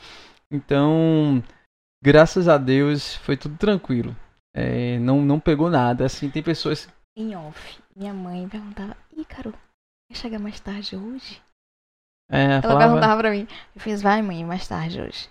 [0.51, 1.43] Então,
[2.03, 4.17] graças a Deus, foi tudo tranquilo.
[4.55, 6.07] É, não, não pegou nada.
[6.07, 6.89] Assim, tem pessoas.
[7.17, 9.53] Em off, minha mãe perguntava, Ícaro,
[10.09, 11.43] quer chegar mais tarde hoje?
[12.31, 13.47] É, Ela falava, perguntava pra mim.
[13.75, 15.29] Eu fiz, vai mãe, mais tarde hoje.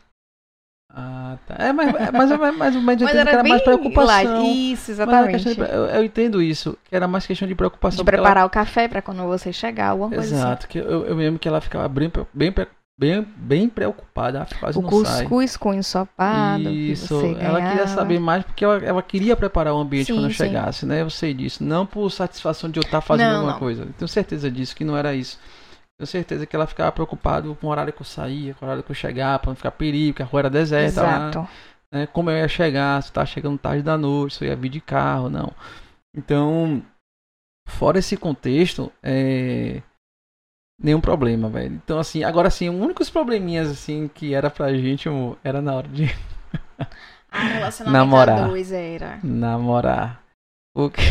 [0.89, 1.55] Ah, tá.
[1.59, 4.05] É, mas, é, mas, mas, mas, mas eu entendo que era mais preocupação.
[4.05, 4.71] light.
[4.73, 5.53] Isso, exatamente.
[5.55, 7.97] de eu, eu entendo isso, que era mais questão de preocupação.
[7.97, 10.35] De porque ela- preparar o café pra quando você chegar, alguma coisa assim.
[10.35, 12.53] Exato, que eu, eu lembro que ela ficava bem, bem,
[12.97, 15.23] bem, bem preocupada, ela quase O não sai.
[15.23, 16.69] cuscuz com ensopado.
[16.69, 20.25] Isso, que ela queria saber mais porque ela, ela queria preparar o ambiente Sim, quando
[20.25, 21.01] eu chegasse, né?
[21.01, 21.63] Eu sei disso.
[21.63, 23.59] Não por satisfação de eu estar fazendo Não, alguma não.
[23.59, 23.85] coisa.
[23.97, 25.37] Tenho certeza disso, que não era isso.
[25.99, 28.83] Tenho certeza que ela ficava preocupada com o horário que eu saía, com o horário
[28.83, 31.01] que eu chegava, pra não ficar perigo, que a rua era deserta.
[31.01, 31.17] lá.
[31.29, 31.49] Exato.
[31.91, 32.05] né?
[32.07, 34.79] Como eu ia chegar, se tá chegando tarde da noite, se eu ia vir de
[34.79, 35.51] carro, não.
[36.15, 36.83] Então,
[37.67, 39.81] fora esse contexto, é
[40.79, 41.73] nenhum problema, velho.
[41.83, 45.09] Então, assim, agora os únicos probleminhas assim que era pra gente
[45.43, 46.05] era na hora de
[47.31, 48.43] Ah, relacionamento Namorar.
[48.43, 49.19] a dois era.
[49.23, 50.21] namorar.
[50.75, 51.01] Porque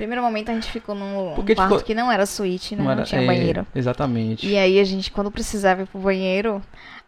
[0.00, 2.82] Primeiro momento a gente ficou num Porque, um quarto tipo, que não era suíte, né?
[2.82, 3.66] Não, era- tinha é, banheiro.
[3.74, 4.46] Exatamente.
[4.48, 6.62] E aí a gente, quando precisava ir pro banheiro,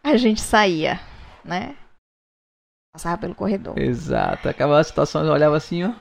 [0.04, 1.00] a gente saía,
[1.42, 1.74] né?
[2.94, 3.78] Passava pelo corredor.
[3.78, 4.46] Exato.
[4.46, 5.92] Aquela situação, eu olhava assim, ó.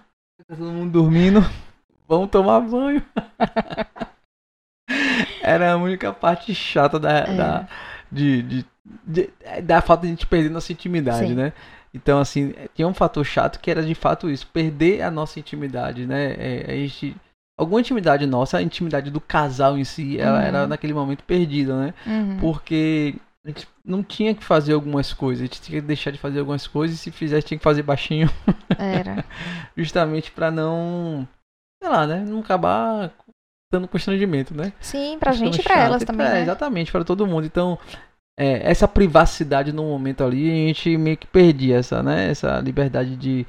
[0.49, 1.39] Todo mundo dormindo.
[2.09, 3.01] Vamos tomar banho.
[5.41, 7.33] Era a única parte chata da, É.
[7.35, 7.67] da,
[8.11, 8.65] de, de,
[9.07, 9.29] de-
[9.63, 11.35] da falta de a gente perder nossa intimidade, Sim.
[11.35, 11.53] né?
[11.93, 16.05] Então, assim, tinha um fator chato que era de fato isso, perder a nossa intimidade,
[16.07, 16.35] né?
[16.37, 17.15] É, a gente,
[17.59, 20.45] alguma intimidade nossa, a intimidade do casal em si, ela Uhum.
[20.45, 21.93] era naquele momento perdida, né?
[22.07, 22.37] Uhum.
[22.39, 26.17] Porque a gente não tinha que fazer algumas coisas, a gente tinha que deixar de
[26.17, 28.29] fazer algumas coisas e se fizesse tinha que fazer baixinho,
[28.77, 29.25] Era.
[29.75, 31.27] justamente pra não,
[31.83, 32.23] sei lá, né?
[32.25, 33.11] Não acabar
[33.73, 34.71] dando constrangimento, né?
[34.79, 35.85] Sim, pra gente e pra chato.
[35.85, 36.41] elas também, É, né?
[36.41, 37.45] Exatamente, para todo mundo.
[37.45, 37.77] Então,
[38.37, 42.29] é, essa privacidade no momento ali, a gente meio que perdia essa, né?
[42.29, 43.45] Essa liberdade de,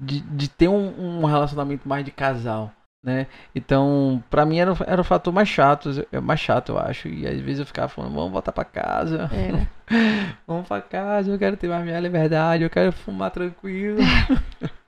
[0.00, 2.72] de, de ter um, um relacionamento mais de casal,
[3.04, 3.26] né?
[3.54, 7.08] Então, pra mim era, era o fator mais chato, é mais chato, eu acho.
[7.08, 9.68] E às vezes eu ficava falando, vamos voltar pra casa, Era.
[10.46, 13.98] vamos pra casa, eu quero ter mais minha liberdade, eu quero fumar tranquilo.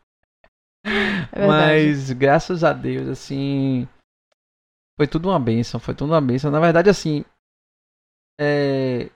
[1.32, 1.44] É.
[1.46, 3.88] Mas graças a Deus, assim,
[4.96, 6.48] foi tudo uma benção, foi tudo uma benção.
[6.48, 7.24] Na verdade, assim,
[8.40, 9.10] é,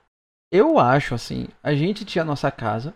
[0.53, 2.95] eu acho, assim, a gente tinha a nossa casa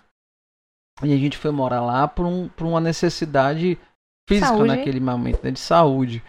[1.03, 3.79] e a gente foi morar lá por, um, por uma necessidade
[4.29, 4.69] física Saúde.
[4.69, 6.23] naquele momento, né, de saúde.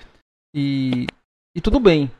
[0.53, 1.07] E,
[1.55, 2.11] e tudo bem.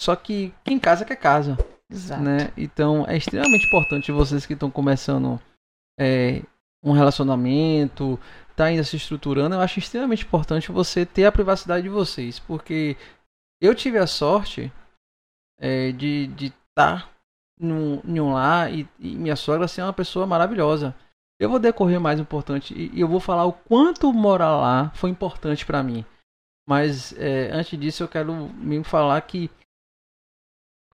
[0.00, 1.56] Só que quem casa quer casa
[1.90, 2.22] Exato.
[2.22, 2.52] né?
[2.56, 5.40] Então é extremamente importante vocês que estão começando
[5.98, 6.42] é,
[6.82, 8.18] um relacionamento,
[8.54, 12.96] tá ainda se estruturando, eu acho extremamente importante você ter a privacidade de vocês, porque
[13.60, 14.70] eu tive a sorte
[15.58, 17.10] é, de de estar
[17.58, 20.94] num, um lar e, e minha sogra ser uma pessoa maravilhosa.
[21.38, 25.10] Eu vou decorrer mais importante e, e eu vou falar o quanto morar lá foi
[25.10, 26.04] importante para mim.
[26.68, 29.50] Mas é, antes disso eu quero mesmo falar que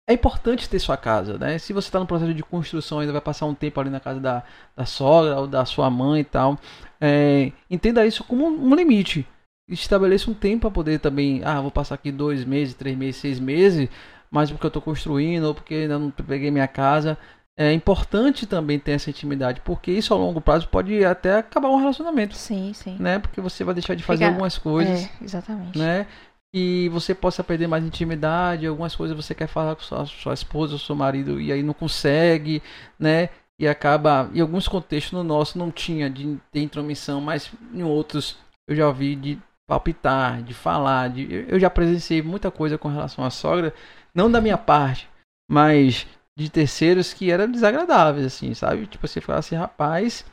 [0.08, 1.58] é importante ter sua casa, né?
[1.58, 4.20] Se você está no processo de construção, ainda vai passar um tempo ali na casa
[4.20, 4.42] da,
[4.76, 6.58] da sogra ou da sua mãe e tal,
[7.00, 9.26] é, entenda isso como um limite.
[9.68, 13.38] Estabeleça um tempo para poder também, ah, vou passar aqui dois meses, três meses, seis
[13.38, 13.88] meses,
[14.32, 17.16] mas porque eu estou construindo ou porque ainda não peguei minha casa.
[17.56, 21.76] É importante também ter essa intimidade, porque isso a longo prazo pode até acabar um
[21.76, 22.96] relacionamento, Sim, sim.
[22.98, 23.18] né?
[23.18, 25.78] Porque você vai deixar de fazer algumas coisas É, exatamente.
[25.78, 26.06] né?
[26.54, 30.72] E você possa perder mais intimidade, algumas coisas você quer falar com sua, sua esposa
[30.74, 32.62] ou seu marido e aí não consegue,
[32.98, 33.28] né?
[33.60, 38.36] E acaba, em alguns contextos no nosso não tinha de ter intromissão, mas em outros
[38.66, 43.24] eu já ouvi de palpitar, de falar, de eu já presenciei muita coisa com relação
[43.24, 43.72] à sogra,
[44.14, 45.08] não da minha parte,
[45.50, 48.86] mas de terceiros que eram desagradáveis, assim, sabe?
[48.86, 50.24] Tipo, você fala assim, rapaz,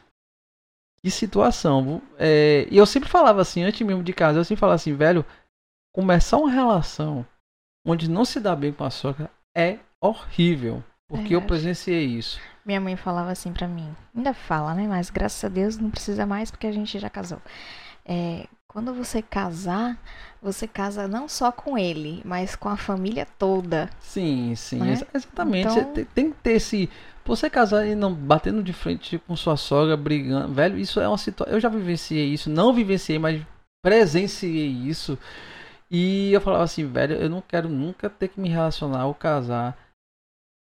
[1.01, 2.01] que situação.
[2.17, 5.25] É, e eu sempre falava assim, antes mesmo de casar, eu sempre falava assim, velho,
[5.93, 7.25] começar uma relação
[7.85, 10.83] onde não se dá bem com a sogra é horrível.
[11.07, 11.47] Porque eu Verdade.
[11.47, 12.39] presenciei isso.
[12.63, 13.95] Minha mãe falava assim pra mim.
[14.15, 14.87] Ainda fala, né?
[14.87, 17.41] Mas graças a Deus não precisa mais porque a gente já casou.
[18.05, 19.97] É, quando você casar,
[20.41, 23.89] você casa não só com ele, mas com a família toda.
[23.99, 24.93] Sim, sim, Né?
[24.93, 25.67] exa- exatamente.
[25.67, 26.89] Então- Você tem, tem que ter esse.
[27.25, 30.53] Você casar e não batendo de frente com sua sogra, brigando.
[30.53, 31.53] Velho, isso é uma situação.
[31.53, 33.41] Eu já vivenciei isso, não vivenciei, mas
[33.83, 35.17] presenciei isso.
[35.91, 39.75] E eu falava assim, velho, eu não quero nunca ter que me relacionar ou casar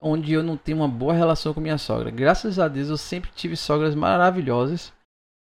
[0.01, 2.09] onde eu não tenho uma boa relação com minha sogra.
[2.11, 4.93] Graças a Deus eu sempre tive sogras maravilhosas.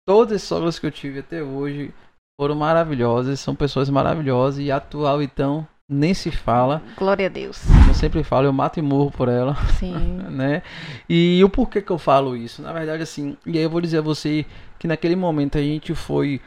[0.06, 1.92] Todas as sogras que eu tive até hoje
[2.38, 6.82] foram maravilhosas, são pessoas maravilhosas e atual então nem se fala.
[6.96, 7.64] Glória a Deus.
[7.88, 10.18] Eu sempre falo, eu mato e morro por ela, Sim.
[10.30, 10.62] né?
[11.08, 12.62] E o porquê que eu falo isso?
[12.62, 14.46] Na verdade, assim, e aí eu vou dizer a você
[14.78, 16.40] que naquele momento a gente foi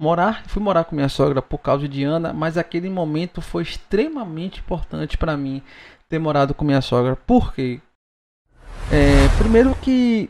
[0.00, 4.60] morar, fui morar com minha sogra por causa de Ana, mas aquele momento foi extremamente
[4.60, 5.62] importante para mim
[6.08, 7.16] ter morado com minha sogra.
[7.16, 7.80] Por quê?
[8.92, 10.28] É, primeiro que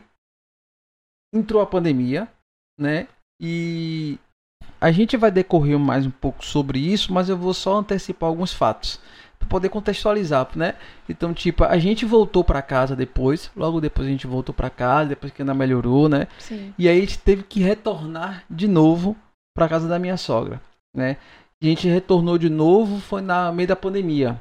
[1.33, 2.27] entrou a pandemia,
[2.79, 3.07] né?
[3.41, 4.19] E
[4.83, 8.51] a gente vai decorrer mais um pouco sobre isso, mas eu vou só antecipar alguns
[8.51, 8.99] fatos
[9.39, 10.75] para poder contextualizar, né?
[11.07, 15.07] Então, tipo, a gente voltou para casa depois, logo depois a gente voltou para casa,
[15.07, 16.27] depois que ainda melhorou, né?
[16.37, 16.73] Sim.
[16.77, 19.15] E aí a gente teve que retornar de novo
[19.55, 20.61] para casa da minha sogra,
[20.93, 21.15] né?
[21.61, 24.37] A gente retornou de novo foi na meio da pandemia,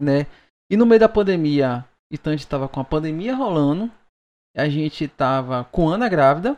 [0.00, 0.26] né?
[0.72, 3.90] E no meio da pandemia, então a gente estava com a pandemia rolando,
[4.56, 6.56] a gente tava com Ana grávida.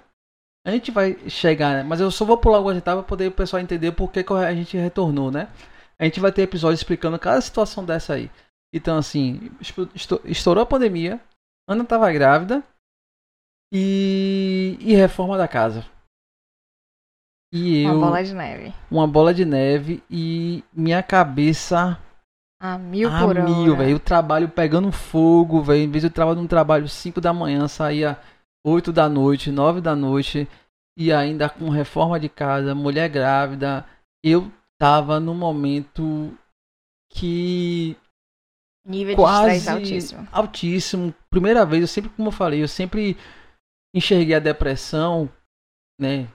[0.68, 3.62] A gente vai chegar, mas eu só vou pular algumas etapas para poder o pessoal
[3.62, 5.48] entender por que, que a gente retornou, né?
[5.98, 8.31] A gente vai ter episódios explicando cada situação dessa aí.
[8.70, 9.50] Então, assim,
[10.26, 11.18] estourou a pandemia,
[11.66, 12.62] Ana tava grávida
[13.72, 15.87] e, e reforma da casa.
[17.50, 18.74] E eu, uma bola de neve.
[18.90, 21.98] Uma bola de neve e minha cabeça
[22.61, 23.96] a mil a por mil, velho.
[23.96, 25.81] O trabalho pegando fogo, velho.
[25.81, 28.18] Em vez de eu trabalhar num trabalho 5 da manhã, saía
[28.68, 30.48] 8 da noite, 9 da noite.
[30.96, 33.87] E ainda com reforma de casa, mulher grávida.
[34.22, 36.37] Eu tava no momento
[37.12, 37.96] que.
[38.87, 40.28] Nível quase de altíssimo.
[40.33, 41.14] Altíssimo.
[41.31, 43.16] Primeira vez, eu sempre, como eu falei, eu sempre
[43.94, 45.31] enxerguei a depressão,
[46.00, 46.28] né?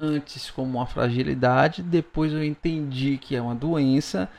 [0.00, 4.30] Antes como uma fragilidade, depois eu entendi que é uma doença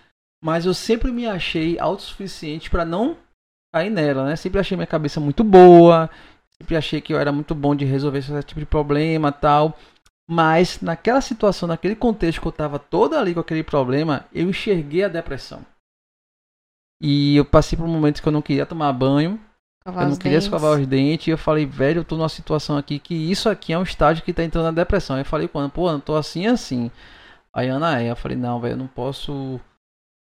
[0.44, 3.18] mas eu sempre me achei autossuficiente para não
[3.74, 4.36] cair nela, né?
[4.36, 6.10] Sempre achei minha cabeça muito boa,
[6.62, 9.78] sempre achei que eu era muito bom de resolver esse tipo de problema, tal.
[10.30, 15.04] Mas naquela situação, naquele contexto que eu estava todo ali com aquele problema, eu enxerguei
[15.04, 15.66] a depressão.
[17.02, 19.40] E eu passei por um momento que eu não queria tomar banho,
[19.80, 20.46] escovar eu não queria dentes.
[20.46, 23.74] escovar os dentes, e eu falei, velho, eu tô numa situação aqui que isso aqui
[23.74, 25.18] é um estágio que tá entrando na depressão.
[25.18, 26.92] Eu falei, quando, pô, eu tô assim assim.
[27.52, 29.60] Aí Ana é, eu falei, não, velho, eu não posso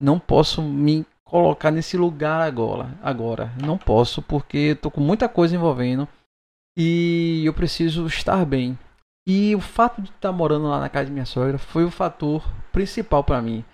[0.01, 2.97] não posso me colocar nesse lugar agora.
[3.03, 6.09] Agora, não posso porque tô com muita coisa envolvendo
[6.79, 8.79] e eu preciso estar bem.
[9.27, 12.43] E o fato de estar morando lá na casa de minha sogra foi o fator
[12.73, 13.65] principal para mim,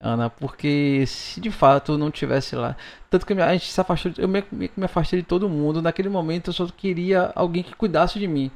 [0.00, 2.76] Ana, porque se de fato não tivesse lá,
[3.08, 5.80] tanto que a gente se afastou, eu me, me afastei de todo mundo.
[5.80, 8.50] Naquele momento eu só queria alguém que cuidasse de mim,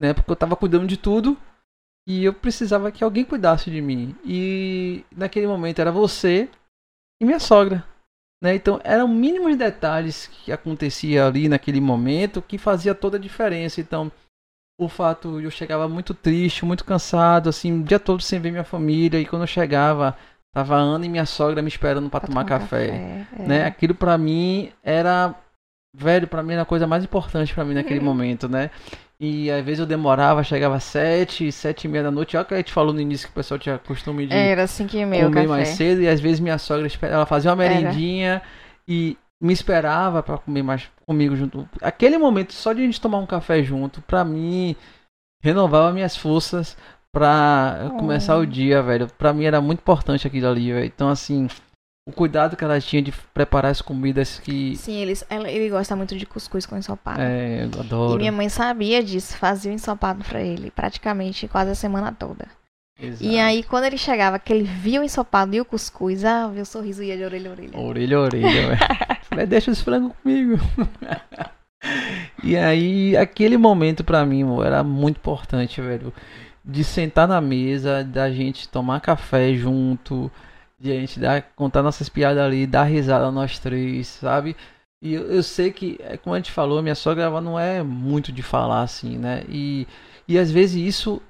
[0.00, 0.14] né?
[0.14, 1.36] Porque eu tava cuidando de tudo
[2.06, 4.16] e eu precisava que alguém cuidasse de mim.
[4.24, 6.48] E naquele momento era você
[7.20, 7.84] e minha sogra.
[8.42, 8.56] Né?
[8.56, 13.80] Então eram mínimos detalhes que acontecia ali naquele momento que fazia toda a diferença.
[13.80, 14.10] Então
[14.80, 18.64] o fato eu chegava muito triste, muito cansado, assim, o dia todo sem ver minha
[18.64, 20.16] família e quando eu chegava
[20.52, 23.46] tava a Ana e minha sogra me esperando para tomar, tomar, café, café é.
[23.46, 23.64] né?
[23.64, 25.34] Aquilo para mim era
[25.94, 28.70] velho, para mim era a coisa mais importante para mim naquele momento, né?
[29.24, 32.36] E às vezes eu demorava, chegava às sete, sete e meia da noite.
[32.36, 34.96] Olha que a gente falou no início que o pessoal tinha costume de Era cinco
[34.96, 36.02] e meia comer mais cedo.
[36.02, 38.42] E às vezes minha sogra ela fazia uma merendinha Era.
[38.88, 41.68] e me esperava para comer mais comigo junto.
[41.80, 44.74] Aquele momento só de a gente tomar um café junto, pra mim,
[45.40, 46.76] renovava minhas forças
[47.12, 47.98] pra oh.
[47.98, 49.06] começar o dia, velho.
[49.06, 50.86] Pra mim era muito importante aquilo ali, velho.
[50.86, 51.46] Então assim,
[52.06, 54.76] o cuidado que ela tinha de preparar as comidas que.
[54.76, 57.20] Sim, ele, ela, ele gosta muito de cuscuz com ensopado.
[57.20, 58.14] É, eu adoro.
[58.14, 62.46] E minha mãe sabia disso, fazia o ensopado para ele praticamente quase a semana toda.
[63.00, 63.24] Exato.
[63.24, 66.64] E aí, quando ele chegava, que ele via o ensopado e o cuscuz, ah, meu
[66.64, 67.78] sorriso ia de orelha a orelha.
[67.78, 68.76] Orelha a orelha,
[69.30, 69.46] velho.
[69.48, 70.58] Deixa os frangos comigo.
[72.42, 76.12] e aí, aquele momento para mim, amor, era muito importante, velho.
[76.64, 80.30] De sentar na mesa, da gente tomar café junto
[80.82, 84.56] de a gente dar, contar nossas piadas ali, dar risada nós três, sabe?
[85.00, 87.82] E eu, eu, sei que, é como a gente falou, minha sogra ela não é
[87.84, 89.44] muito de falar assim, né?
[89.48, 89.86] E,
[90.26, 91.22] e às vezes isso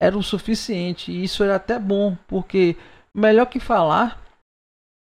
[0.00, 2.74] era o suficiente, e isso era até bom, porque
[3.14, 4.22] melhor que falar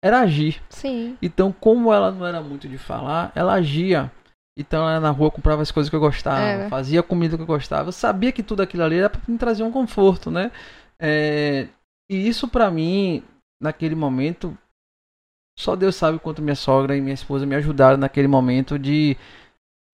[0.04, 0.62] era agir.
[0.70, 1.16] Sim.
[1.22, 4.12] Então, como ela não era muito de falar, ela agia.
[4.58, 6.70] Então, ela na rua comprava as coisas que eu gostava, é.
[6.70, 7.90] fazia a comida que eu gostava.
[7.90, 10.52] Eu sabia que tudo aquilo ali era para me trazer um conforto, né?
[11.00, 11.68] É,
[12.10, 13.24] e isso para mim
[13.62, 14.58] naquele momento,
[15.58, 19.16] só Deus sabe quanto minha sogra e minha esposa me ajudaram naquele momento de,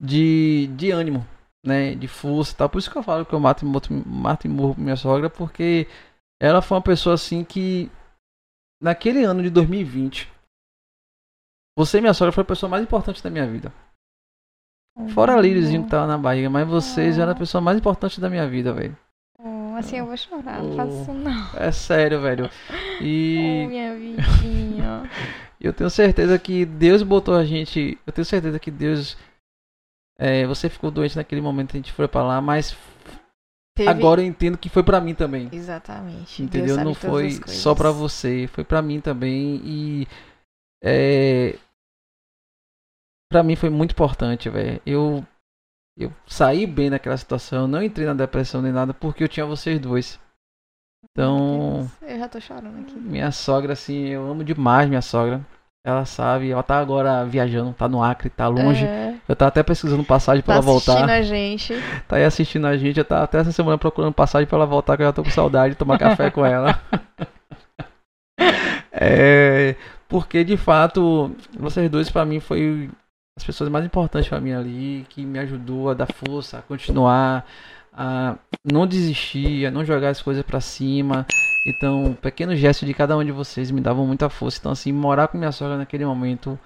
[0.00, 1.26] de, de ânimo,
[1.64, 1.94] né?
[1.94, 2.70] De força tal.
[2.70, 5.86] Por isso que eu falo que eu mato, mato e morro minha sogra, porque
[6.40, 7.90] ela foi uma pessoa assim que,
[8.80, 10.32] naquele ano de 2020,
[11.76, 13.72] você minha sogra foi a pessoa mais importante da minha vida.
[15.14, 18.28] Fora a Lírizinho que tava na barriga, mas vocês eram a pessoa mais importante da
[18.28, 18.96] minha vida, velho
[19.78, 21.50] assim eu vou chorar, não faço isso não.
[21.56, 22.50] É sério, velho.
[23.00, 23.64] E.
[23.64, 25.10] Oh, minha vidinha.
[25.60, 27.98] eu tenho certeza que Deus botou a gente.
[28.06, 29.16] Eu tenho certeza que Deus.
[30.18, 32.76] É, você ficou doente naquele momento que a gente foi pra lá, mas.
[33.76, 33.88] Teve...
[33.88, 35.48] Agora eu entendo que foi para mim também.
[35.52, 36.42] Exatamente.
[36.42, 36.76] Entendeu?
[36.78, 40.08] Não foi só para você, foi para mim também e
[40.82, 41.56] é
[43.30, 44.80] para mim foi muito importante, velho.
[44.84, 45.24] Eu
[45.98, 49.78] eu saí bem naquela situação, não entrei na depressão nem nada porque eu tinha vocês
[49.80, 50.20] dois.
[51.10, 51.90] Então.
[52.02, 52.94] Eu já tô chorando aqui.
[52.96, 55.44] Minha sogra, assim, eu amo demais minha sogra.
[55.84, 58.84] Ela sabe, ela tá agora viajando, tá no Acre, tá longe.
[58.84, 59.14] É.
[59.26, 60.94] Eu tava até pesquisando passagem pra tá ela voltar.
[60.94, 61.74] Tá assistindo a gente.
[62.06, 62.98] Tá aí assistindo a gente.
[62.98, 65.30] Eu tava até essa semana procurando passagem pra ela voltar, que eu já tô com
[65.30, 66.80] saudade de tomar café com ela.
[68.92, 69.76] é.
[70.08, 72.90] Porque de fato, vocês dois para mim foi
[73.38, 77.46] as pessoas mais importantes para mim ali, que me ajudou a dar força, a continuar,
[77.92, 81.24] a não desistir, a não jogar as coisas para cima.
[81.64, 84.58] Então, pequenos gestos de cada um de vocês me davam muita força.
[84.58, 86.58] Então, assim, morar com minha sogra naquele momento,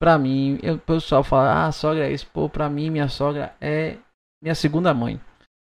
[0.00, 2.26] pra mim, eu, o pessoal fala, ah, sogra é isso.
[2.32, 3.98] Pô, pra mim, minha sogra é
[4.42, 5.20] minha segunda mãe.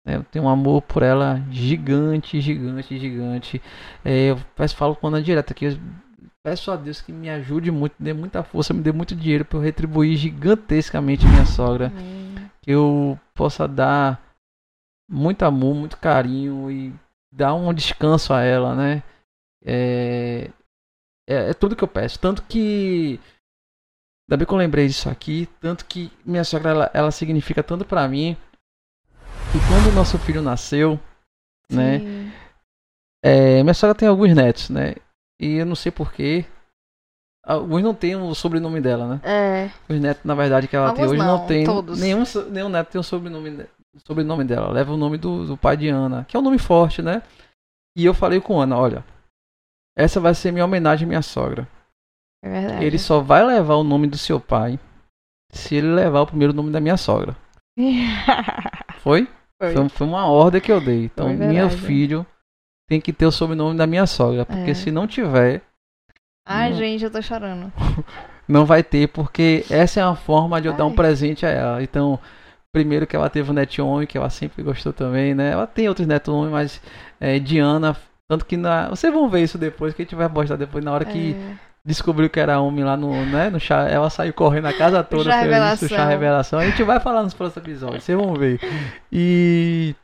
[0.06, 3.62] É, eu tenho um amor por ela gigante, gigante, gigante.
[4.04, 4.38] É, eu
[4.76, 5.80] falo com a Ana direto aqui.
[6.44, 9.58] Peço a Deus que me ajude muito, dê muita força, me dê muito dinheiro para
[9.58, 11.92] eu retribuir gigantescamente minha sogra.
[12.62, 14.22] Que eu possa dar
[15.10, 16.94] muito amor, muito carinho e
[17.32, 19.04] dar um descanso a ela, né?
[19.66, 20.50] É,
[21.28, 22.18] é, é tudo que eu peço.
[22.20, 23.20] Tanto que.
[24.28, 25.48] Ainda bem que eu lembrei disso aqui.
[25.60, 28.38] Tanto que minha sogra ela, ela significa tanto para mim.
[29.52, 31.00] Que quando o nosso filho nasceu,
[31.70, 32.00] né?
[32.00, 32.06] Sim.
[32.06, 32.34] né?
[33.22, 34.96] É, minha sogra tem alguns netos, né?
[35.40, 36.46] E eu não sei porquê.
[37.44, 39.22] Alguns não tem o sobrenome dela, né?
[39.24, 39.72] É.
[39.92, 41.66] Os netos, na verdade, que ela Alguns tem hoje não, não tem.
[41.66, 42.00] Todos.
[42.00, 43.66] Nenhum, nenhum neto tem o sobrenome,
[44.06, 44.70] sobrenome dela.
[44.70, 47.24] Leva o nome do, do pai de Ana, que é um nome forte, né?
[47.96, 49.04] E eu falei com Ana, olha,
[49.98, 51.68] essa vai ser minha homenagem à minha sogra.
[52.44, 52.86] É verdade.
[52.86, 54.80] Ele só vai levar o nome do seu pai
[55.52, 57.36] se ele levar o primeiro nome da minha sogra.
[59.00, 59.28] foi?
[59.62, 59.74] Foi.
[59.74, 61.06] Foi, foi uma ordem que eu dei.
[61.06, 62.26] Então, meu filho
[62.90, 64.46] tem que ter o sobrenome da minha sogra.
[64.46, 64.74] Porque é.
[64.74, 65.62] se não tiver.
[66.46, 66.78] Ai, não...
[66.78, 67.72] gente, eu tô chorando.
[68.50, 70.78] não vai ter, porque essa é uma forma de eu Ai.
[70.80, 71.84] dar um presente a ela.
[71.84, 72.20] Então,
[72.74, 75.52] primeiro que ela teve um neto homem, que ela sempre gostou também, né?
[75.52, 76.82] Ela tem outros netos homens, mas
[77.22, 77.96] é, Diana.
[78.28, 78.90] Tanto que na.
[78.90, 81.54] Vocês vão ver isso depois, que a gente vai mostrar depois, na hora que é.
[81.86, 83.88] descobriu que era homem lá no, né, no chá.
[83.88, 85.86] Ela saiu correndo a casa toda, chá revelação.
[85.86, 86.60] Isso, chá revelação.
[86.60, 88.60] A gente vai falar nos próximos episódios, vocês vão ver.
[89.12, 89.96] E.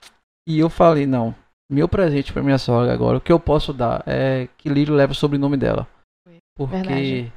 [0.48, 1.34] E eu falei, não,
[1.69, 5.13] meu presente para minha sogra agora, o que eu posso dar é que Lírio leve
[5.13, 5.88] o sobrenome dela.
[6.58, 7.34] Porque Verdade.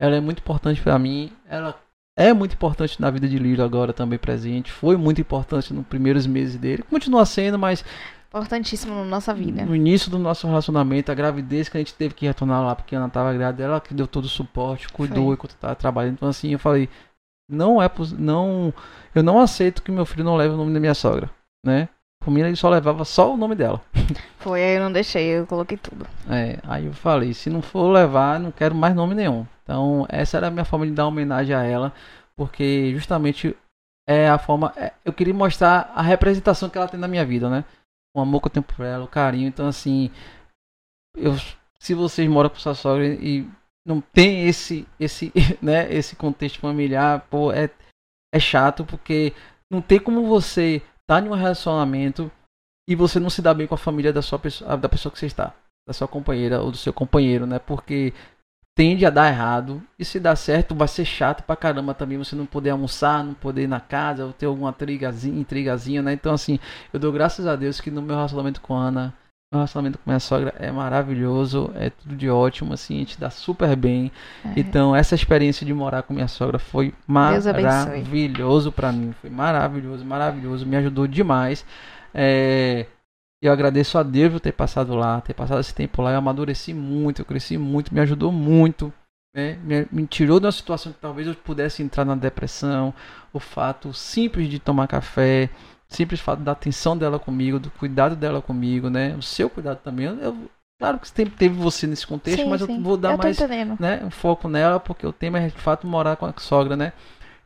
[0.00, 1.32] ela é muito importante para mim.
[1.48, 1.78] Ela
[2.18, 4.72] é muito importante na vida de Lírio agora também presente.
[4.72, 6.82] Foi muito importante nos primeiros meses dele.
[6.82, 7.84] Continua sendo, mas.
[8.28, 9.64] Importantíssimo na nossa vida.
[9.64, 12.96] No início do nosso relacionamento, a gravidez que a gente teve que retornar lá porque
[12.96, 15.34] ela estava grávida, ela que deu todo o suporte, cuidou Foi.
[15.34, 16.14] enquanto estava trabalhando.
[16.14, 16.88] Então, assim, eu falei:
[17.48, 17.88] não é.
[18.18, 18.74] não
[19.14, 21.30] Eu não aceito que meu filho não leve o nome da minha sogra,
[21.64, 21.88] né?
[22.30, 23.80] Mim, ele só levava só o nome dela.
[24.38, 26.06] Foi, aí eu não deixei, eu coloquei tudo.
[26.28, 29.46] É, aí eu falei, se não for levar, não quero mais nome nenhum.
[29.62, 31.92] Então, essa era a minha forma de dar homenagem a ela,
[32.36, 33.56] porque justamente
[34.08, 34.72] é a forma.
[34.76, 37.64] É, eu queria mostrar a representação que ela tem na minha vida, né?
[38.16, 39.48] O amor que eu tenho por ela, o carinho.
[39.48, 40.10] Então, assim,
[41.16, 41.34] eu,
[41.78, 43.48] se vocês moram com sua sogra e
[43.86, 47.70] não tem esse, esse, né, esse contexto familiar, pô, é,
[48.32, 49.32] é chato, porque
[49.70, 52.30] não tem como você tá em um relacionamento
[52.88, 55.18] e você não se dá bem com a família da sua pessoa, da pessoa que
[55.18, 55.54] você está,
[55.86, 57.58] da sua companheira ou do seu companheiro, né?
[57.58, 58.12] Porque
[58.76, 62.36] tende a dar errado e se dá certo vai ser chato pra caramba também você
[62.36, 66.12] não poder almoçar, não poder ir na casa, ou ter alguma intrigazinha, intrigazinha, né?
[66.12, 66.58] Então assim,
[66.92, 69.14] eu dou graças a Deus que no meu relacionamento com a Ana
[69.52, 73.30] meu relacionamento com minha sogra é maravilhoso, é tudo de ótimo, assim, a gente dá
[73.30, 74.10] super bem.
[74.44, 74.52] É.
[74.56, 79.14] Então, essa experiência de morar com minha sogra foi maravilhoso para mim.
[79.20, 81.64] Foi maravilhoso, maravilhoso, me ajudou demais.
[82.12, 82.86] É,
[83.40, 86.12] eu agradeço a Deus por ter passado lá, ter passado esse tempo lá.
[86.12, 88.92] Eu amadureci muito, eu cresci muito, me ajudou muito.
[89.34, 89.58] Né?
[89.62, 92.92] Me, me tirou de uma situação que talvez eu pudesse entrar na depressão.
[93.32, 95.50] O fato simples de tomar café,
[95.88, 99.14] simples fato da atenção dela comigo, do cuidado dela comigo, né?
[99.16, 100.06] O seu cuidado também.
[100.06, 100.36] Eu,
[100.80, 102.76] claro que sempre teve você nesse contexto, sim, mas sim.
[102.76, 103.38] eu vou dar eu mais
[103.78, 106.92] né, um foco nela, porque o tema é de fato morar com a sogra, né?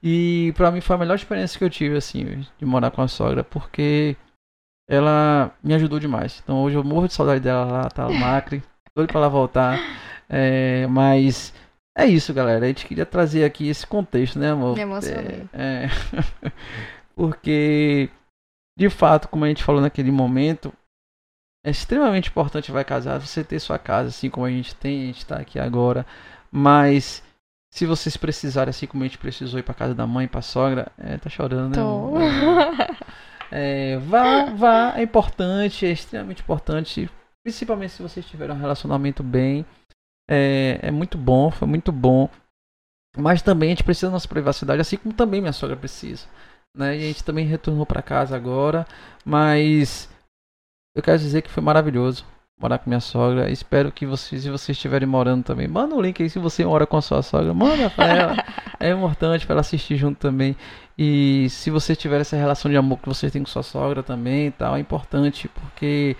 [0.02, 3.08] E para mim foi a melhor experiência que eu tive, assim, de morar com a
[3.08, 4.16] sogra, porque
[4.88, 6.40] ela me ajudou demais.
[6.42, 8.62] Então hoje eu morro de saudade dela lá, tá no Macri,
[8.96, 9.78] doido pra ela voltar.
[10.28, 11.52] É, mas
[11.96, 12.64] é isso, galera.
[12.64, 14.74] A gente queria trazer aqui esse contexto, né, amor?
[14.74, 15.44] Me emocionei.
[15.52, 15.88] É,
[16.42, 16.52] é
[17.14, 18.08] porque
[18.80, 20.72] de fato, como a gente falou naquele momento,
[21.62, 25.06] é extremamente importante vai casar você ter sua casa, assim como a gente tem, a
[25.08, 26.06] gente está aqui agora.
[26.50, 27.22] Mas
[27.70, 30.90] se vocês precisarem, assim como a gente precisou ir para casa da mãe, para sogra,
[30.96, 32.96] é, tá chorando, né?
[33.52, 37.10] É, vá, vá, é importante, é extremamente importante,
[37.42, 39.66] principalmente se vocês tiverem um relacionamento bem.
[40.30, 42.30] É, é muito bom, foi muito bom.
[43.18, 46.28] Mas também a gente precisa da nossa privacidade, assim como também minha sogra precisa
[46.76, 46.96] né?
[46.96, 48.86] E a gente também retornou para casa agora,
[49.24, 50.08] mas
[50.94, 52.24] eu quero dizer que foi maravilhoso
[52.60, 53.50] morar com minha sogra.
[53.50, 56.86] Espero que vocês, se vocês estiverem morando também, manda um link aí se você mora
[56.86, 58.36] com a sua sogra, manda para ela.
[58.78, 60.54] é importante para ela assistir junto também.
[60.98, 64.50] E se você tiver essa relação de amor que você tem com sua sogra também,
[64.50, 66.16] tal, é importante porque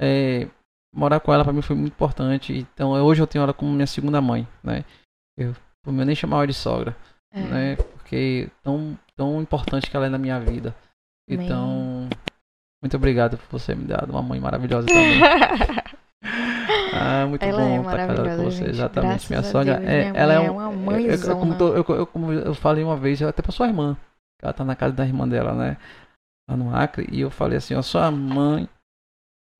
[0.00, 0.46] é,
[0.94, 2.52] morar com ela para mim foi muito importante.
[2.52, 4.84] Então hoje eu tenho ela como minha segunda mãe, né?
[5.38, 5.54] Eu,
[5.86, 6.94] eu nem chamar ela de sogra.
[7.32, 7.40] É.
[7.40, 7.76] né?
[7.76, 10.74] Porque tão, tão importante que ela é na minha vida.
[11.30, 11.46] Amém.
[11.46, 12.08] Então,
[12.82, 15.20] muito obrigado por você me dar uma mãe maravilhosa também.
[16.92, 18.70] Ah, muito Ela é bom estar casado com você, gente.
[18.70, 19.10] exatamente.
[19.10, 21.56] Graças Minha a sogra é, minha ela é, mãe é um- uma eu- eu, como,
[21.56, 23.96] tô- eu, eu- como eu falei uma vez, até pra sua irmã,
[24.42, 25.76] ela tá na casa da irmã dela, né?
[26.48, 28.68] Lá no Acre, e eu falei assim, ó, sua mãe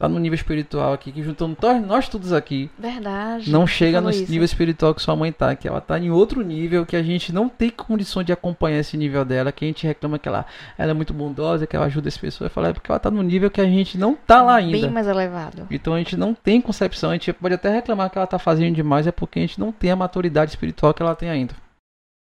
[0.01, 3.53] tá no nível espiritual aqui, que juntando nós, nós todos aqui, Verdade.
[3.53, 4.31] não chega no isso.
[4.33, 7.35] nível espiritual que sua mãe tá, que ela tá em outro nível, que a gente
[7.35, 10.47] não tem condição de acompanhar esse nível dela, que a gente reclama que ela,
[10.79, 12.49] ela é muito bondosa, que ela ajuda as pessoas.
[12.49, 14.73] Eu falei, é porque ela tá no nível que a gente não tá lá ainda.
[14.73, 15.67] Bem mais elevado.
[15.71, 18.75] Então a gente não tem concepção, a gente pode até reclamar que ela tá fazendo
[18.75, 21.55] demais, é porque a gente não tem a maturidade espiritual que ela tem ainda.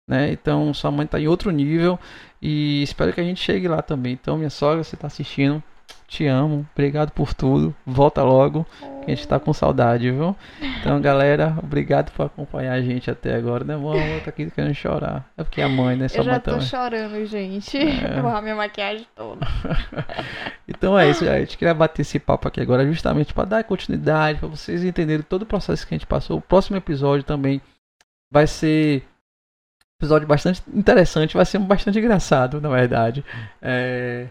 [0.05, 0.33] Né?
[0.33, 1.97] Então sua mãe tá em outro nível
[2.41, 4.11] e espero que a gente chegue lá também.
[4.19, 5.63] Então, minha sogra, você tá assistindo,
[6.07, 7.75] te amo, obrigado por tudo.
[7.85, 8.65] Volta logo,
[9.05, 10.35] que a gente tá com saudade, viu?
[10.79, 13.75] Então, galera, obrigado por acompanhar a gente até agora, né?
[13.75, 15.29] Amor tá aqui querendo chorar.
[15.37, 16.07] É porque a mãe, né?
[16.07, 16.65] Sua Eu já tô também.
[16.65, 17.77] chorando, gente.
[17.77, 18.19] É.
[18.21, 19.45] Vou a minha maquiagem toda.
[20.71, 24.37] Então é isso, a gente queria bater esse papo aqui agora justamente para dar continuidade,
[24.37, 26.37] para vocês entenderem todo o processo que a gente passou.
[26.37, 27.59] O próximo episódio também
[28.31, 33.25] vai ser um episódio bastante interessante, vai ser bastante engraçado, na verdade.
[33.59, 34.27] É,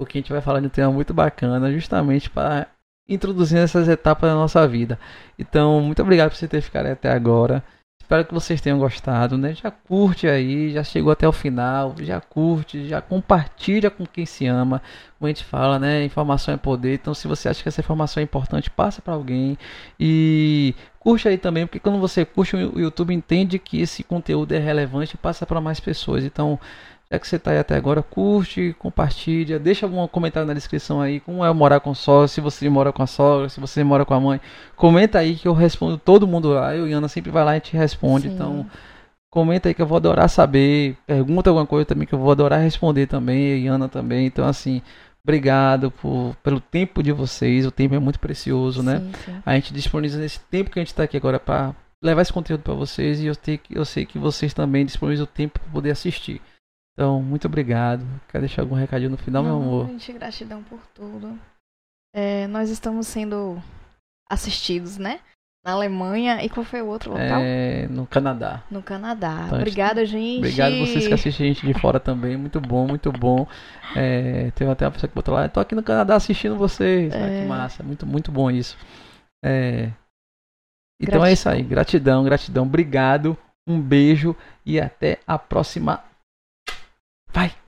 [0.00, 2.68] porque a gente vai falar de um tema muito bacana, justamente para
[3.06, 4.98] introduzir essas etapas da nossa vida.
[5.38, 7.62] Então, muito obrigado por você ter ficado até agora.
[8.00, 9.54] Espero que vocês tenham gostado, né?
[9.54, 14.46] Já curte aí, já chegou até o final, já curte, já compartilha com quem se
[14.46, 14.80] ama.
[15.18, 16.02] Como a gente fala, né?
[16.02, 16.94] Informação é poder.
[16.94, 19.58] Então, se você acha que essa informação é importante, passa para alguém
[19.98, 24.58] e curte aí também, porque quando você curte, o YouTube entende que esse conteúdo é
[24.58, 26.24] relevante e passa para mais pessoas.
[26.24, 26.58] Então,
[27.12, 31.18] já que você está aí até agora, curte, compartilha, deixa algum comentário na descrição aí,
[31.18, 34.14] como é morar com só, se você mora com a sogra, se você mora com
[34.14, 34.40] a mãe,
[34.76, 36.74] comenta aí que eu respondo todo mundo lá.
[36.76, 38.28] Eu e Ana sempre vai lá e te responde.
[38.28, 38.34] Sim.
[38.34, 38.64] Então,
[39.28, 40.96] comenta aí que eu vou adorar saber.
[41.04, 44.26] Pergunta alguma coisa também que eu vou adorar responder também, eu e Ana também.
[44.26, 44.80] Então, assim,
[45.24, 47.66] obrigado por, pelo tempo de vocês.
[47.66, 48.98] O tempo é muito precioso, né?
[49.00, 49.42] Sim, sim.
[49.44, 52.62] A gente disponibiliza esse tempo que a gente está aqui agora para levar esse conteúdo
[52.62, 55.90] para vocês e eu, que- eu sei que vocês também disponibilizam o tempo para poder
[55.90, 56.40] assistir.
[57.00, 58.04] Então, muito obrigado.
[58.28, 59.86] Quer deixar algum recadinho no final, meu Não, amor?
[59.86, 61.38] Gente, gratidão por tudo.
[62.14, 63.56] É, nós estamos sendo
[64.30, 65.20] assistidos, né?
[65.64, 66.44] Na Alemanha.
[66.44, 67.40] E qual foi o outro local?
[67.40, 68.62] É, no Canadá.
[68.70, 69.44] No Canadá.
[69.46, 70.40] Então, Obrigada, gente.
[70.40, 72.36] Obrigado vocês que assistem a gente de fora também.
[72.36, 73.46] Muito bom, muito bom.
[73.96, 77.14] É, teve até uma pessoa que botou lá, tô aqui no Canadá assistindo vocês.
[77.14, 77.40] Ah, É.
[77.40, 78.76] que massa, muito, muito bom isso.
[79.42, 79.90] É,
[81.00, 81.62] então é isso aí.
[81.62, 82.66] Gratidão, gratidão.
[82.66, 83.38] Obrigado.
[83.66, 84.36] Um beijo
[84.66, 86.09] e até a próxima.
[87.32, 87.59] Vai!